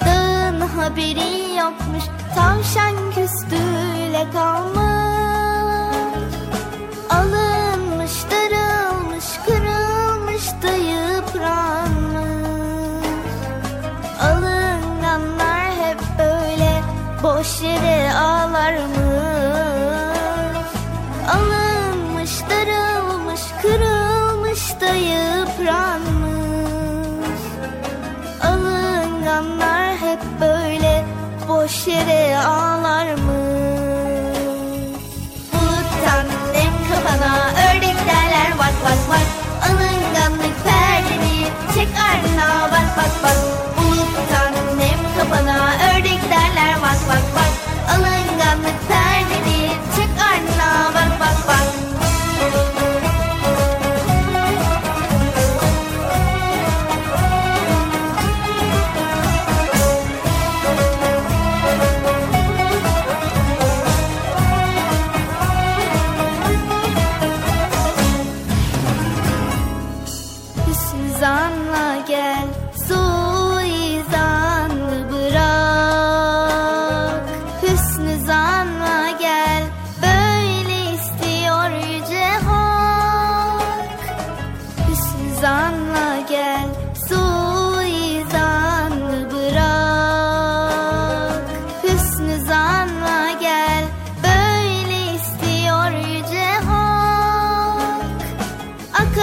[0.00, 2.04] Dağın haberi yokmuş.
[2.34, 4.97] Tavşan küstüyle kalmış
[17.48, 18.98] boş yere ağlarmış
[21.28, 26.20] Alınmış, darılmış, kırılmış da yıpranmış.
[28.42, 31.04] Alınganlar hep böyle
[31.48, 33.18] boş yere ağlarmış
[35.52, 39.28] Buluttan nem kafana ördek derler vak vak vak
[39.66, 43.38] Alınganlık perdeni çek ardına bak bak bak.
[43.78, 46.87] Buluttan nem kafana ördek derler vak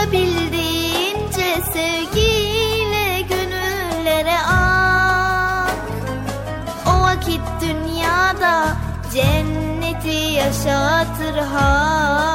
[0.06, 5.76] Akabildiğince sevgiyle gönüllere ak.
[6.88, 8.68] O vakit dünyada
[9.14, 12.34] cenneti yaşatır hak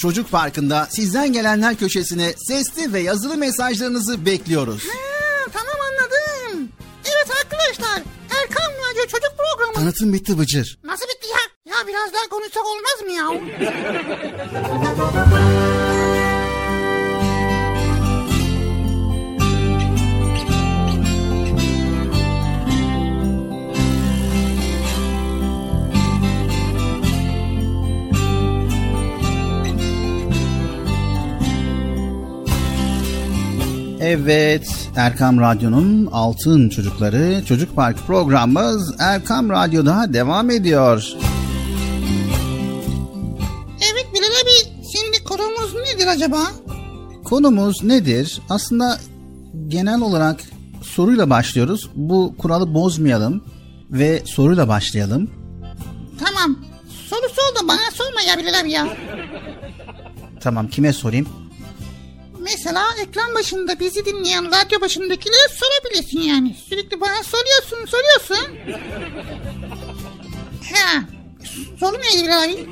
[0.00, 4.82] Çocuk Parkı'nda sizden gelenler köşesine sesli ve yazılı mesajlarınızı bekliyoruz.
[4.84, 6.68] Ha, tamam anladım.
[7.04, 8.02] Evet arkadaşlar
[8.40, 9.74] Erkan Radyo Çocuk Programı.
[9.74, 10.78] Tanıtım bitti Bıcır.
[10.84, 11.72] Nasıl bitti ya?
[11.74, 13.26] Ya biraz daha konuşsak olmaz mı ya?
[34.10, 41.08] Evet, Erkam Radyo'nun Altın Çocukları Çocuk Park programımız Erkam Radyo'da devam ediyor.
[43.76, 46.38] Evet Bilal abi şimdi konumuz nedir acaba?
[47.24, 48.40] Konumuz nedir?
[48.48, 48.98] Aslında
[49.68, 50.40] genel olarak
[50.82, 51.90] soruyla başlıyoruz.
[51.94, 53.44] Bu kuralı bozmayalım
[53.90, 55.30] ve soruyla başlayalım.
[56.24, 56.56] Tamam.
[57.08, 58.88] Soru sor da bana sorma ya Bilal abi ya.
[60.40, 61.28] Tamam kime sorayım?
[62.42, 66.56] Mesela ekran başında bizi dinleyen radyo başındakilere sorabilirsin yani.
[66.68, 68.56] Sürekli bana soruyorsun soruyorsun.
[70.74, 71.02] Ha.
[71.80, 72.66] Soru neydi abi?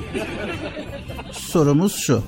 [1.33, 2.23] Sorumuz şu.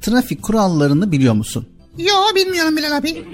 [0.00, 1.68] Trafik kurallarını biliyor musun?
[1.98, 3.24] Yo bilmiyorum Bilal abi.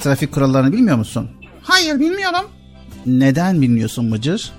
[0.00, 1.30] Trafik kurallarını bilmiyor musun?
[1.62, 2.50] Hayır bilmiyorum.
[3.06, 4.52] Neden bilmiyorsun Bıcır?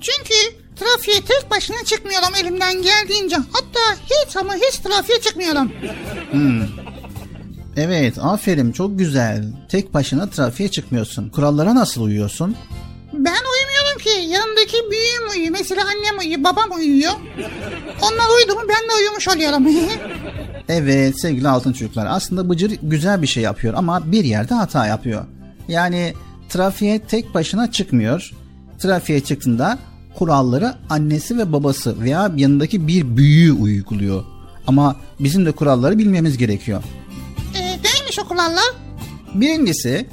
[0.00, 0.34] Çünkü
[0.76, 3.36] trafiğe tek başına çıkmıyorum elimden geldiğince.
[3.36, 5.72] Hatta hiç ama hiç trafiğe çıkmıyorum.
[6.30, 6.60] Hmm.
[7.76, 9.44] Evet aferin çok güzel.
[9.68, 11.28] Tek başına trafiğe çıkmıyorsun.
[11.28, 12.56] Kurallara nasıl uyuyorsun?
[13.12, 13.18] Ben
[13.52, 14.32] uyumuyorum ki.
[14.34, 15.52] Yanımdaki büyüğüm uyuyor.
[15.52, 17.12] Mesela annem uyuyor, babam uyuyor.
[18.02, 19.66] Onlar uyudu mu ben de uyumuş oluyorum.
[20.68, 25.24] Evet sevgili altın çocuklar aslında Bıcır güzel bir şey yapıyor ama bir yerde hata yapıyor.
[25.68, 26.14] Yani
[26.48, 28.30] trafiğe tek başına çıkmıyor.
[28.78, 29.78] Trafiğe çıktığında
[30.18, 34.24] kuralları annesi ve babası veya yanındaki bir büyüğü uyguluyor.
[34.66, 36.82] Ama bizim de kuralları bilmemiz gerekiyor.
[38.22, 38.74] Kurallar?
[39.34, 40.06] Birincisi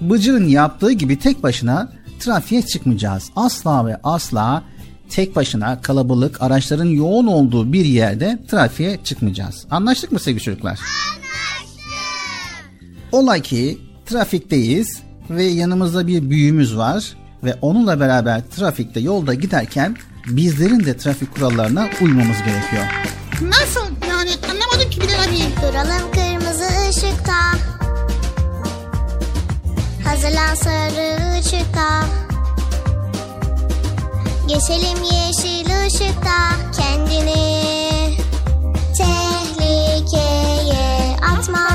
[0.00, 3.30] Bıcır'ın yaptığı gibi tek başına trafiğe çıkmayacağız.
[3.36, 4.62] Asla ve asla
[5.10, 9.66] tek başına kalabalık araçların yoğun olduğu bir yerde trafiğe çıkmayacağız.
[9.70, 10.70] Anlaştık mı sevgili çocuklar?
[10.70, 11.84] Anlaştık.
[13.12, 20.84] Ola ki trafikteyiz ve yanımızda bir büyüğümüz var ve onunla beraber trafikte yolda giderken bizlerin
[20.84, 22.84] de trafik kurallarına uymamız gerekiyor.
[23.42, 23.80] Nasıl?
[24.08, 25.62] Yani anlamadım ki Bilal abi.
[25.62, 26.19] Duralım kırmızı
[27.20, 27.42] ışıkta
[30.04, 32.04] Hazırlan sarı ışıkta
[34.48, 38.16] Geçelim yeşil ışıkta Kendini
[38.96, 40.16] tehlikeye
[41.16, 41.68] atma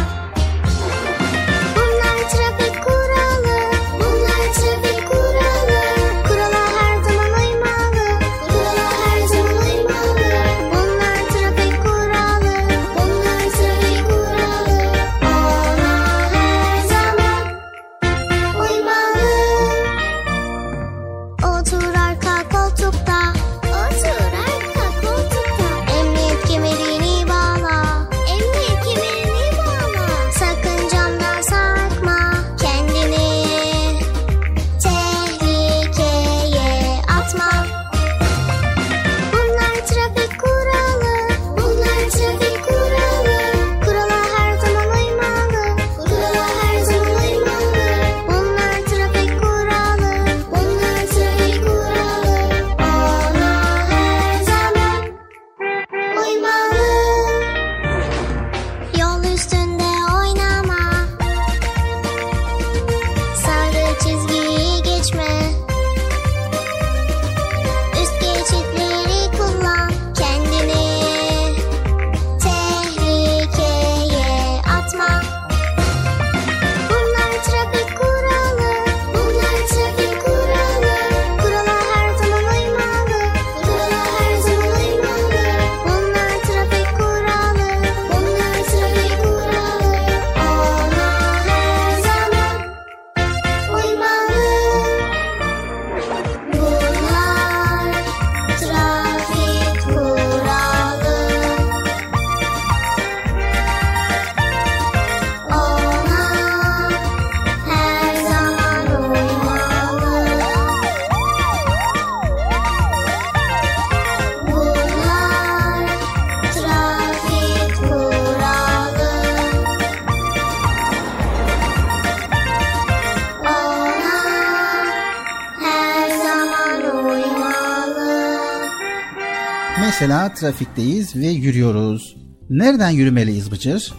[129.95, 132.15] Mesela trafikteyiz ve yürüyoruz.
[132.49, 133.93] Nereden yürümeliyiz Bıcır?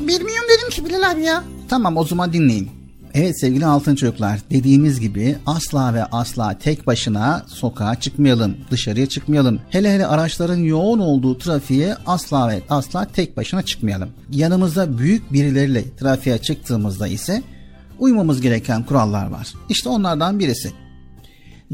[0.00, 1.44] Bilmiyorum dedim ki Bilal abi ya.
[1.68, 2.70] Tamam o zaman dinleyin.
[3.14, 9.60] Evet sevgili altın çocuklar dediğimiz gibi asla ve asla tek başına sokağa çıkmayalım, dışarıya çıkmayalım.
[9.70, 14.10] Hele hele araçların yoğun olduğu trafiğe asla ve asla tek başına çıkmayalım.
[14.30, 17.42] Yanımızda büyük birileriyle trafiğe çıktığımızda ise
[17.98, 19.54] uymamız gereken kurallar var.
[19.68, 20.72] İşte onlardan birisi.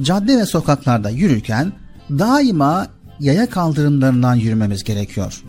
[0.01, 1.73] Cadde ve sokaklarda yürürken
[2.11, 5.43] daima yaya kaldırımlarından yürümemiz gerekiyor.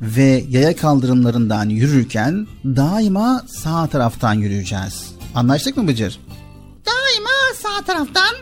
[0.00, 5.12] ve yaya kaldırımlarından yürürken daima sağ taraftan yürüyeceğiz.
[5.34, 6.20] Anlaştık mı Bıcır?
[6.86, 7.30] Daima
[7.62, 8.34] sağ taraftan.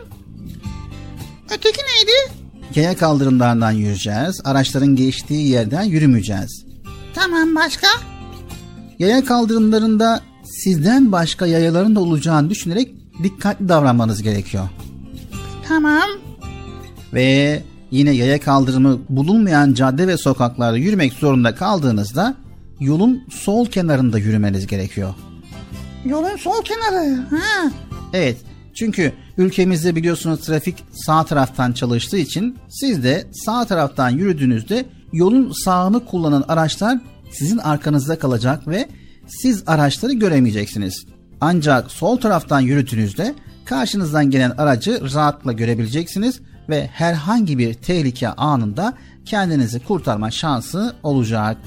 [1.45, 2.33] Öteki neydi?
[2.75, 4.41] Yaya kaldırımlarından yürüyeceğiz.
[4.43, 6.65] Araçların geçtiği yerden yürümeyeceğiz.
[7.13, 7.87] Tamam başka?
[8.99, 12.91] Yaya kaldırımlarında sizden başka yayaların da olacağını düşünerek
[13.23, 14.69] dikkatli davranmanız gerekiyor.
[15.67, 16.09] Tamam.
[17.13, 17.61] Ve
[17.91, 22.35] yine yaya kaldırımı bulunmayan cadde ve sokaklarda yürümek zorunda kaldığınızda
[22.79, 25.13] yolun sol kenarında yürümeniz gerekiyor.
[26.05, 27.15] Yolun sol kenarı.
[27.29, 27.71] Ha.
[28.13, 28.37] Evet
[28.75, 36.05] çünkü ülkemizde biliyorsunuz trafik sağ taraftan çalıştığı için siz de sağ taraftan yürüdüğünüzde yolun sağını
[36.05, 36.99] kullanan araçlar
[37.31, 38.89] sizin arkanızda kalacak ve
[39.27, 41.05] siz araçları göremeyeceksiniz.
[41.41, 48.93] Ancak sol taraftan yürüdüğünüzde karşınızdan gelen aracı rahatla görebileceksiniz ve herhangi bir tehlike anında
[49.25, 51.57] kendinizi kurtarma şansı olacak.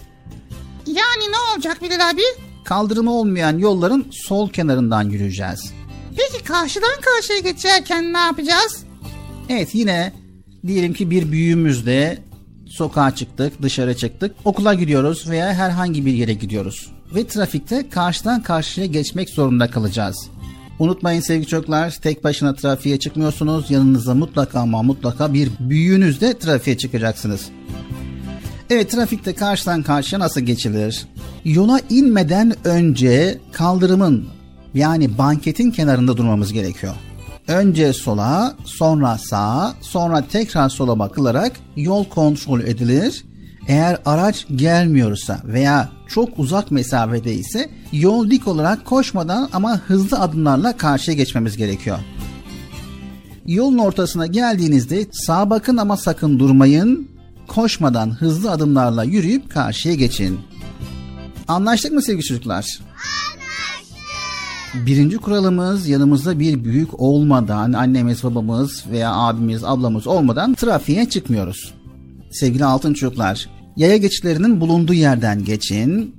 [0.86, 2.22] Yani ne olacak Bilal abi?
[2.64, 5.72] Kaldırımı olmayan yolların sol kenarından yürüyeceğiz.
[6.16, 8.84] Peki karşıdan karşıya geçerken ne yapacağız?
[9.48, 10.12] Evet yine
[10.66, 12.18] diyelim ki bir büyüğümüzle
[12.68, 16.92] sokağa çıktık, dışarı çıktık, okula gidiyoruz veya herhangi bir yere gidiyoruz.
[17.14, 20.28] Ve trafikte karşıdan karşıya geçmek zorunda kalacağız.
[20.78, 23.70] Unutmayın sevgili çocuklar, tek başına trafiğe çıkmıyorsunuz.
[23.70, 27.48] Yanınızda mutlaka ama mutlaka bir büyüğünüzle trafiğe çıkacaksınız.
[28.70, 31.06] Evet trafikte karşıdan karşıya nasıl geçilir?
[31.44, 34.28] Yola inmeden önce kaldırımın
[34.74, 36.94] yani banketin kenarında durmamız gerekiyor.
[37.48, 43.24] Önce sola, sonra sağa, sonra tekrar sola bakılarak yol kontrol edilir.
[43.68, 50.76] Eğer araç gelmiyorsa veya çok uzak mesafede ise yol dik olarak koşmadan ama hızlı adımlarla
[50.76, 51.98] karşıya geçmemiz gerekiyor.
[53.46, 57.08] Yolun ortasına geldiğinizde sağa bakın ama sakın durmayın.
[57.46, 60.40] Koşmadan hızlı adımlarla yürüyüp karşıya geçin.
[61.48, 62.78] Anlaştık mı sevgili çocuklar?
[64.74, 71.74] Birinci kuralımız yanımızda bir büyük olmadan annemiz babamız veya abimiz ablamız olmadan trafiğe çıkmıyoruz.
[72.30, 73.48] Sevgili altın çocuklar
[73.78, 76.14] yaya geçitlerinin bulunduğu yerden geçin.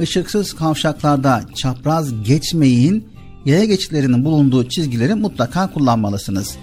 [0.00, 3.08] Işıksız kavşaklarda çapraz geçmeyin.
[3.44, 6.56] Yaya geçitlerinin bulunduğu çizgileri mutlaka kullanmalısınız.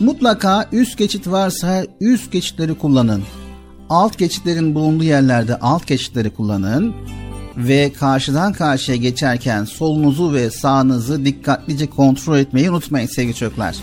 [0.00, 3.22] Mutlaka üst geçit varsa üst geçitleri kullanın.
[3.88, 6.94] Alt geçitlerin bulunduğu yerlerde alt geçitleri kullanın
[7.56, 13.76] ve karşıdan karşıya geçerken solunuzu ve sağınızı dikkatlice kontrol etmeyi unutmayın sevgili çocuklar.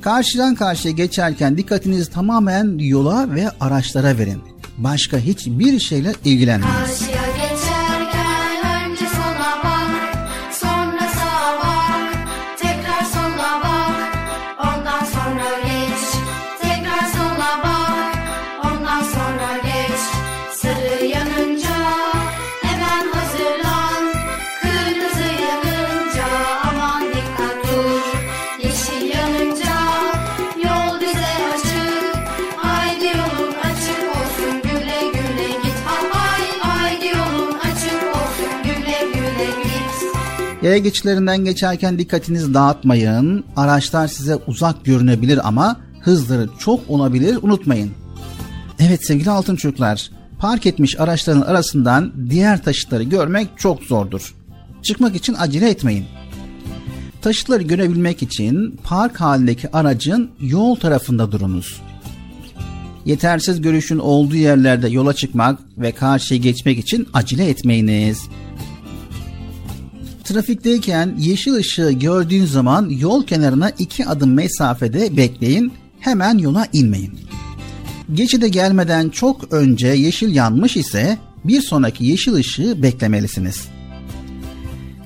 [0.00, 4.53] Karşıdan karşıya geçerken dikkatinizi tamamen yola ve araçlara verin.
[4.78, 7.13] Başka hiçbir şeyle ilgilenmeyin.
[40.64, 43.44] Yaya geçitlerinden geçerken dikkatinizi dağıtmayın.
[43.56, 47.90] Araçlar size uzak görünebilir ama hızları çok olabilir unutmayın.
[48.78, 54.34] Evet sevgili altın çocuklar, park etmiş araçların arasından diğer taşıtları görmek çok zordur.
[54.82, 56.04] Çıkmak için acele etmeyin.
[57.22, 61.80] Taşıtları görebilmek için park halindeki aracın yol tarafında durunuz.
[63.04, 68.28] Yetersiz görüşün olduğu yerlerde yola çıkmak ve karşıya geçmek için acele etmeyiniz.
[70.24, 77.18] Trafikteyken yeşil ışığı gördüğün zaman yol kenarına iki adım mesafede bekleyin, hemen yola inmeyin.
[78.14, 83.68] Geçide gelmeden çok önce yeşil yanmış ise bir sonraki yeşil ışığı beklemelisiniz.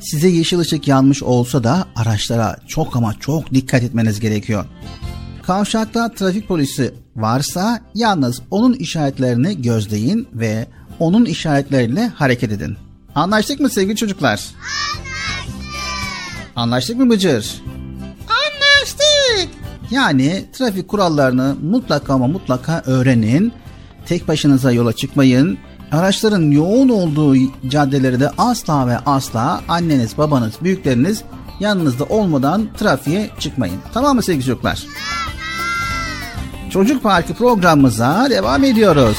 [0.00, 4.64] Size yeşil ışık yanmış olsa da araçlara çok ama çok dikkat etmeniz gerekiyor.
[5.42, 10.66] Kavşakta trafik polisi varsa yalnız onun işaretlerini gözleyin ve
[10.98, 12.76] onun işaretleriyle hareket edin.
[13.14, 14.30] Anlaştık mı sevgili çocuklar?
[14.30, 15.07] Anlaştık
[16.66, 17.62] mı Bıcır?
[18.28, 19.48] Anlaştık.
[19.90, 23.52] Yani trafik kurallarını mutlaka ama mutlaka öğrenin.
[24.06, 25.58] Tek başınıza yola çıkmayın.
[25.92, 27.36] Araçların yoğun olduğu
[27.68, 31.22] caddeleri de asla ve asla anneniz, babanız, büyükleriniz
[31.60, 33.78] yanınızda olmadan trafiğe çıkmayın.
[33.94, 34.86] Tamam mı sevgili çocuklar?
[36.70, 39.18] Çocuk Parkı programımıza devam ediyoruz.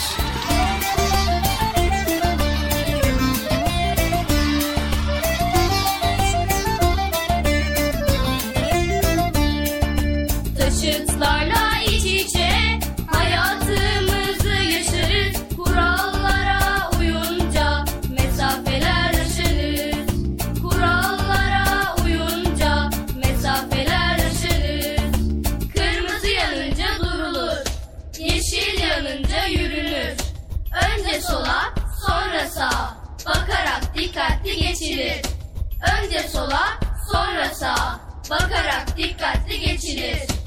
[34.89, 35.21] geçilir.
[36.03, 36.79] Önce sola,
[37.11, 37.99] sonra sağa.
[38.29, 40.38] Bakarak dikkatli geçilir.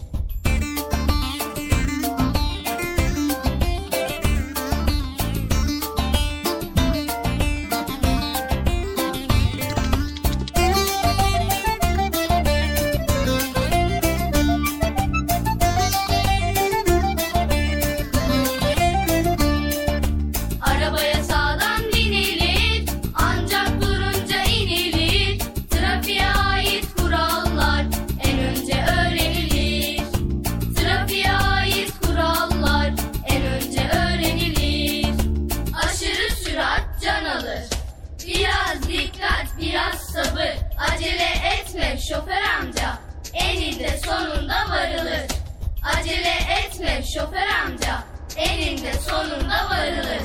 [48.83, 50.23] Eninde sonunda varılır.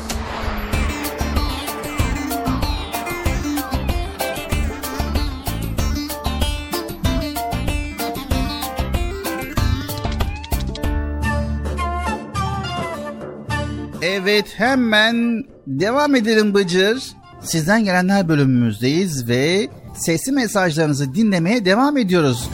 [14.02, 17.04] Evet hemen devam edelim Bıcır.
[17.42, 22.50] Sizden gelenler bölümümüzdeyiz ve sesli mesajlarınızı dinlemeye devam ediyoruz.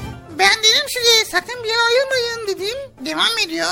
[1.34, 2.78] Sakın bir yere ayırmayın dedim.
[3.06, 3.68] Devam ediyor.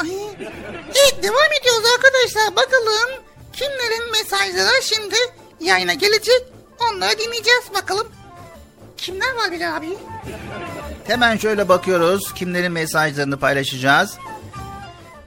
[0.86, 2.56] evet devam ediyoruz arkadaşlar.
[2.56, 3.24] Bakalım
[3.54, 5.16] kimlerin mesajları şimdi
[5.60, 6.44] yayına gelecek.
[6.80, 8.08] Onları dinleyeceğiz bakalım.
[8.98, 9.90] Kimler var Bilal abi?
[11.08, 14.18] Hemen şöyle bakıyoruz kimlerin mesajlarını paylaşacağız.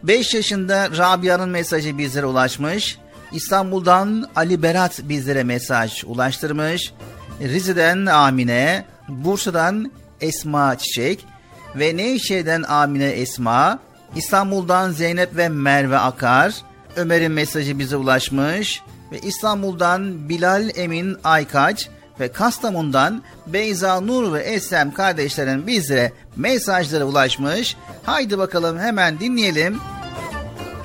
[0.02, 2.98] 5 yaşında Rabia'nın mesajı bizlere ulaşmış.
[3.32, 6.92] İstanbul'dan Ali Berat bizlere mesaj ulaştırmış.
[7.40, 11.26] Rize'den Amine, Bursa'dan Esma Çiçek
[11.76, 13.78] ve Nevşehir'den Amine Esma,
[14.16, 16.54] İstanbul'dan Zeynep ve Merve Akar,
[16.96, 18.82] Ömer'in mesajı bize ulaşmış
[19.12, 21.88] ve İstanbul'dan Bilal Emin Aykaç
[22.20, 27.76] ve Kastamonu'dan Beyza Nur ve Eslem kardeşlerin bizlere mesajları ulaşmış.
[28.02, 29.80] Haydi bakalım hemen dinleyelim.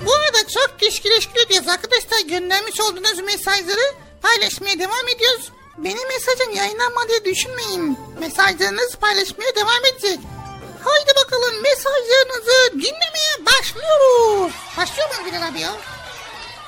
[0.06, 2.30] Bu arada çok teşekkür ediyoruz arkadaşlar.
[2.30, 5.52] Göndermiş olduğunuz mesajları paylaşmaya devam ediyoruz.
[5.78, 7.98] Benim mesajım yayınlanmadığı düşünmeyin.
[8.20, 10.20] Mesajlarınız paylaşmaya devam edecek.
[10.84, 14.54] Haydi bakalım mesajlarınızı dinlemeye başlıyoruz.
[14.78, 15.72] Başlıyor mu Bilal abi ya?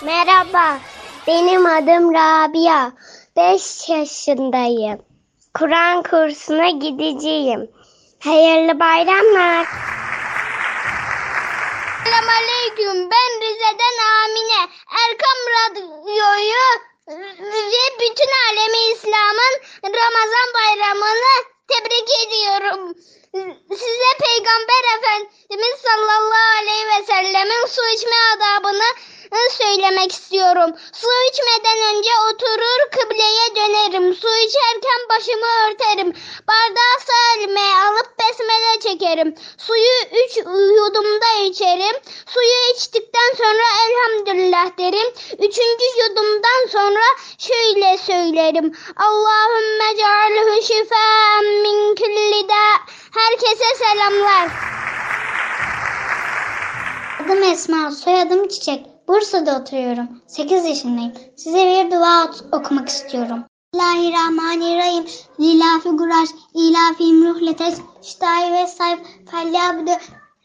[0.02, 0.80] Merhaba,
[1.28, 2.92] benim adım Rabia.
[3.38, 5.02] 5 yaşındayım.
[5.54, 7.72] Kur'an kursuna gideceğim.
[8.24, 9.68] Hayırlı bayramlar.
[12.04, 13.10] Selamünaleyküm.
[13.12, 14.70] Ben Rize'den Amine.
[15.02, 16.66] Erkam Radyo'yu
[17.42, 22.94] ve bütün alemi İslam'ın Ramazan bayramını tebrik ediyorum.
[23.34, 28.84] Size Peygamber Efendimiz sallallahu aleyhi ve sellemin su içme adabını
[29.58, 30.76] söylemek istiyorum.
[30.94, 34.16] Su içmeden önce oturur kıbleye dönerim.
[34.16, 36.14] Su içerken başımı örterim.
[36.48, 39.36] Bardağı sağ elime alıp besmele çekerim.
[39.58, 40.38] Suyu üç
[40.78, 42.02] yudumda içerim.
[42.28, 45.14] Suyu içtikten sonra elhamdülillah derim.
[45.34, 47.04] Üçüncü yudumdan sonra
[47.38, 48.78] şöyle söylerim.
[48.96, 52.32] Allahümme cealhu şifaen min külli.
[53.14, 54.50] Herkese selamlar.
[57.20, 58.91] Adım Esma, soyadım Çiçek.
[59.12, 60.08] Bursa'da oturuyorum.
[60.28, 61.14] 8 yaşındayım.
[61.36, 63.44] Size bir dua okumak istiyorum.
[63.74, 65.06] Bismillahirrahmanirrahim.
[65.40, 69.00] Lilafi guraş, ilafim ruhletes, şitayi ve sayf,
[69.32, 69.92] felyabdu,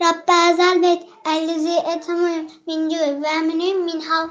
[0.02, 4.28] Rabbe ezel beyt, ellezi etamuyum, min cüv ve eminuyum min hav.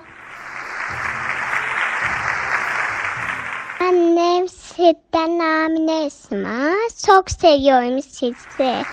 [3.80, 6.74] Annem sütten Amine Esma.
[7.06, 8.84] Çok seviyorum sizi.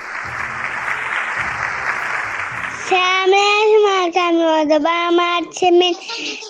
[2.88, 5.96] Selamünaleyküm Hakan Ben Mert'imin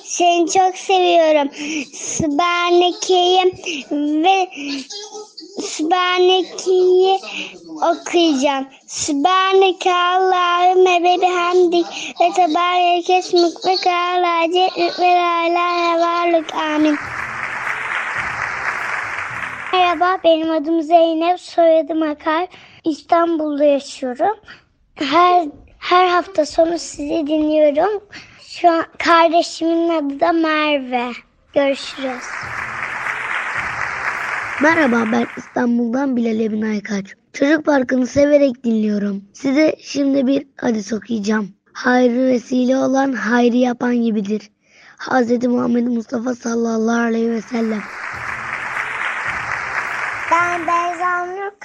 [0.05, 1.51] seni çok seviyorum.
[1.95, 3.53] Sübhaneke'yi
[4.25, 4.49] ve
[5.63, 7.21] Sübhaneke'yi
[7.77, 8.67] okuyacağım.
[8.87, 11.87] Sübhaneke Allahümme ve bihamdik
[12.21, 16.55] ve tebareke esmuk ve kâlâ ce'lük ve lâ ilâhe varlık.
[16.55, 16.97] Amin.
[19.73, 22.47] Merhaba benim adım Zeynep, soyadım Akar.
[22.85, 24.37] İstanbul'da yaşıyorum.
[24.95, 25.49] Her
[25.83, 28.03] her hafta sonu sizi dinliyorum.
[28.41, 31.13] Şu an kardeşimin adı da Merve.
[31.55, 32.25] Görüşürüz.
[34.63, 37.07] Merhaba ben İstanbul'dan Bilal Emin Aykaç.
[37.33, 39.25] Çocuk Parkı'nı severek dinliyorum.
[39.33, 41.49] Size şimdi bir hadis okuyacağım.
[41.73, 44.51] Hayrı vesile olan hayrı yapan gibidir.
[44.99, 45.47] Hz.
[45.47, 47.83] Muhammed Mustafa sallallahu aleyhi ve sellem.
[50.31, 50.92] Ben Nur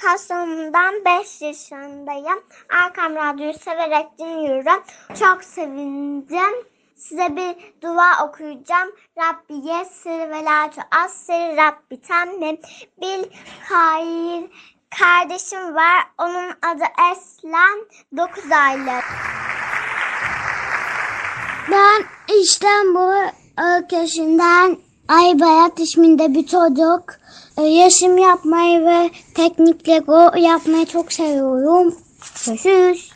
[0.02, 2.44] Kastamonu'dan 5 yaşındayım.
[2.84, 4.82] Arkam Radyo'yu severek dinliyorum.
[5.18, 6.66] Çok sevindim.
[6.96, 8.90] size bir dua okuyacağım.
[9.18, 12.58] Rabbi yessir ve la tuassir Rabbi temmim
[13.00, 13.24] bil
[13.68, 14.50] hayır.
[14.98, 16.06] Kardeşim var.
[16.18, 17.78] Onun adı Eslen.
[18.16, 19.04] 9 aylık.
[21.70, 22.04] Ben
[22.40, 27.17] İstanbul ülkesinden Aybayat isminde bir çocuk.
[27.58, 31.94] Ee, Resim yapmayı ve teknik Lego yapmayı çok seviyorum.
[32.46, 33.10] Görüşürüz.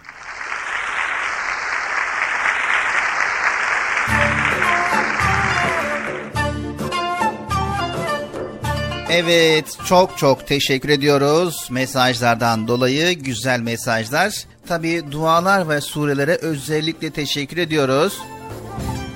[9.10, 14.35] Evet çok çok teşekkür ediyoruz mesajlardan dolayı güzel mesajlar.
[14.69, 18.19] Tabi dualar ve surelere özellikle teşekkür ediyoruz.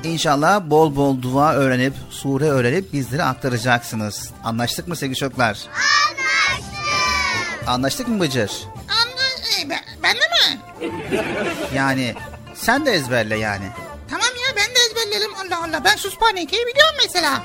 [0.06, 4.30] İnşallah bol bol dua öğrenip sure öğrenip bizlere aktaracaksınız.
[4.44, 5.58] Anlaştık mı sevgili çocuklar?
[6.08, 7.68] Anlaştık.
[7.68, 8.50] Anlaştık mı Bıcır?
[8.88, 9.22] Anla,
[9.60, 10.92] e, ben, ben de mi?
[11.74, 12.14] Yani
[12.54, 13.64] sen de ezberle yani.
[14.10, 15.84] Tamam ya ben de ezberlerim Allah Allah.
[15.84, 17.42] Ben Suspaneke'yi biliyorum mesela.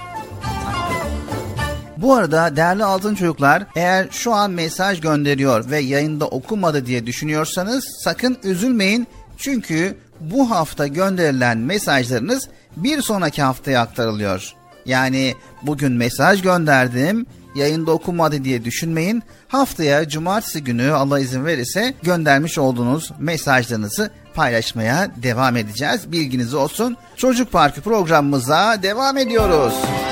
[1.97, 7.85] Bu arada değerli altın çocuklar eğer şu an mesaj gönderiyor ve yayında okumadı diye düşünüyorsanız
[8.03, 9.07] sakın üzülmeyin.
[9.37, 14.53] Çünkü bu hafta gönderilen mesajlarınız bir sonraki haftaya aktarılıyor.
[14.85, 17.25] Yani bugün mesaj gönderdim
[17.55, 19.23] yayında okumadı diye düşünmeyin.
[19.47, 26.11] Haftaya cumartesi günü Allah izin verirse göndermiş olduğunuz mesajlarınızı paylaşmaya devam edeceğiz.
[26.11, 26.97] Bilginiz olsun.
[27.15, 29.73] Çocuk Parkı programımıza devam ediyoruz.
[29.73, 30.10] Minik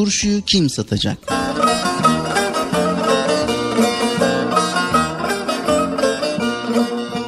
[0.00, 1.18] turşuyu kim satacak?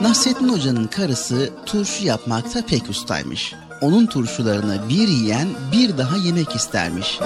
[0.02, 3.54] Nasrettin Hoca'nın karısı turşu yapmakta pek ustaymış.
[3.80, 7.18] Onun turşularını bir yiyen bir daha yemek istermiş.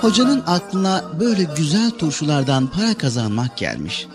[0.00, 4.06] Hocanın aklına böyle güzel turşulardan para kazanmak gelmiş.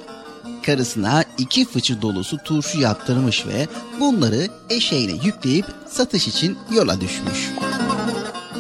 [0.66, 3.68] Karısına iki fıçı dolusu turşu yaptırmış ve
[4.00, 7.67] bunları eşeğine yükleyip satış için yola düşmüş.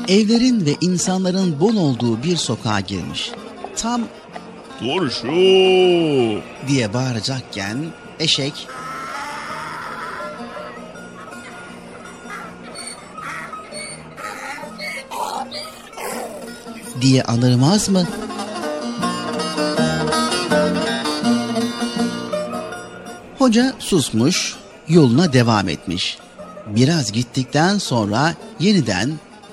[0.08, 3.32] Evlerin ve insanların bol olduğu bir sokağa girmiş.
[3.76, 4.02] Tam
[4.80, 5.28] Turşu
[6.68, 7.78] diye bağıracakken
[8.20, 8.68] eşek
[17.02, 18.08] diye anırmaz mı?
[23.38, 24.56] Hoca susmuş,
[24.88, 26.18] yoluna devam etmiş.
[26.68, 29.12] Biraz gittikten sonra yeniden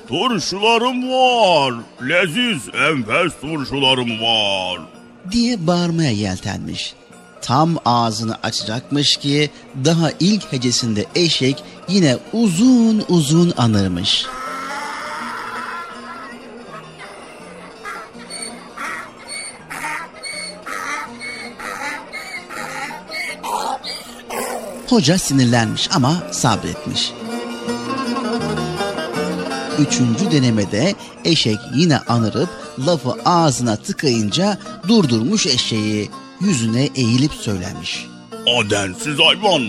[0.09, 1.75] Turşularım var.
[2.09, 4.81] Leziz enfes turşularım var.
[5.31, 6.95] diye bağırmaya yeltenmiş.
[7.43, 9.51] Tam ağzını açacakmış ki
[9.85, 14.27] daha ilk hecesinde eşek yine uzun uzun anırmış.
[24.89, 27.13] Hoca sinirlenmiş ama sabretmiş.
[29.79, 30.95] Üçüncü denemede
[31.25, 32.49] eşek yine anırıp
[32.87, 36.11] lafı ağzına tıkayınca durdurmuş eşeği
[36.41, 38.07] yüzüne eğilip söylemiş.
[38.59, 39.63] Adensiz hayvan.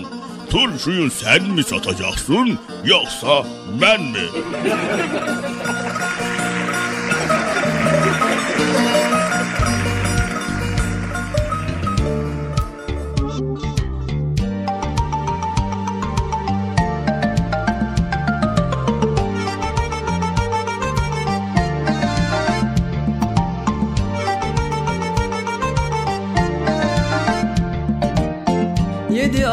[0.50, 3.46] Turşuyu sen mi satacaksın yoksa
[3.80, 4.22] ben mi?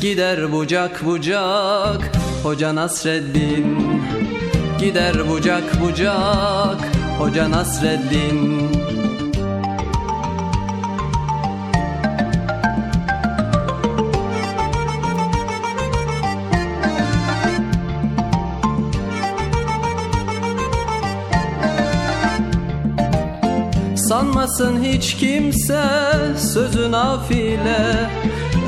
[0.00, 2.10] Gider bucak bucak
[2.42, 4.00] Hoca Nasreddin.
[4.78, 6.80] Gider bucak bucak
[7.18, 8.70] Hoca Nasreddin.
[23.96, 25.82] Sanmasın hiç kimse
[26.36, 28.10] sözün afile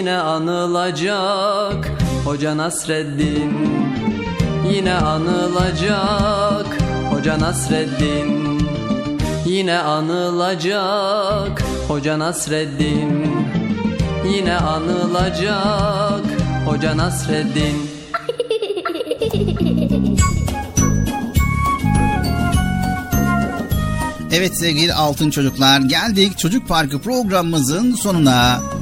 [0.00, 1.90] Yine anılacak.
[2.24, 3.52] Hoca Nasreddin
[4.72, 6.78] Yine anılacak.
[7.10, 8.60] Hoca Nasreddin
[9.46, 11.62] Yine anılacak.
[11.88, 13.28] Hoca Nasreddin
[14.34, 16.24] Yine anılacak.
[16.66, 17.90] Hoca Nasreddin.
[24.32, 28.79] Evet sevgili altın çocuklar geldik Çocuk Parkı programımızın sonuna.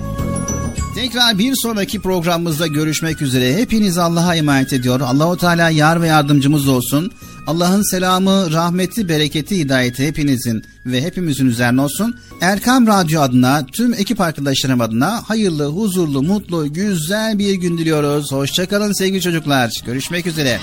[0.98, 3.54] Tekrar bir sonraki programımızda görüşmek üzere.
[3.54, 5.00] Hepiniz Allah'a emanet ediyor.
[5.00, 7.12] Allahu Teala yar ve yardımcımız olsun.
[7.46, 12.20] Allah'ın selamı, rahmeti, bereketi, hidayeti hepinizin ve hepimizin üzerine olsun.
[12.40, 18.32] Erkam Radyo adına, tüm ekip arkadaşlarım adına hayırlı, huzurlu, mutlu, güzel bir gün diliyoruz.
[18.32, 19.82] Hoşçakalın sevgili çocuklar.
[19.86, 20.60] Görüşmek üzere.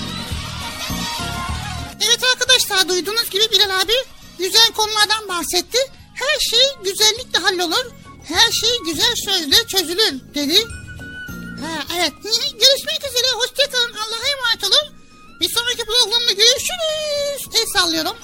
[2.01, 3.93] Evet arkadaşlar duyduğunuz gibi Bilal abi
[4.37, 5.77] güzel konulardan bahsetti.
[6.13, 8.04] Her şey güzellikle hallolur.
[8.27, 10.57] Her şey güzel sözle çözülür dedi.
[11.61, 12.13] Ha, evet
[12.53, 14.95] görüşmek üzere hoşçakalın Allah'a emanet olun.
[15.39, 17.61] Bir sonraki programda görüşürüz.
[17.61, 18.15] El sallıyorum.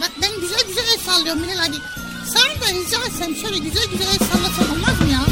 [0.00, 1.76] Bak ben güzel güzel el sallıyorum Bilal abi.
[2.32, 5.31] Sen de rica etsem şöyle güzel güzel el sallasan olmaz mı ya?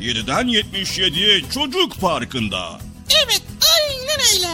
[0.00, 2.78] 7'den 77'ye Çocuk Parkı'nda.
[3.24, 3.42] Evet
[3.78, 4.48] aynen öyle.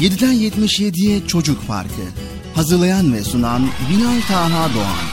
[0.08, 2.02] 7'den 77'ye Çocuk Parkı.
[2.54, 5.07] Hazırlayan ve sunan Binal Taha Doğan.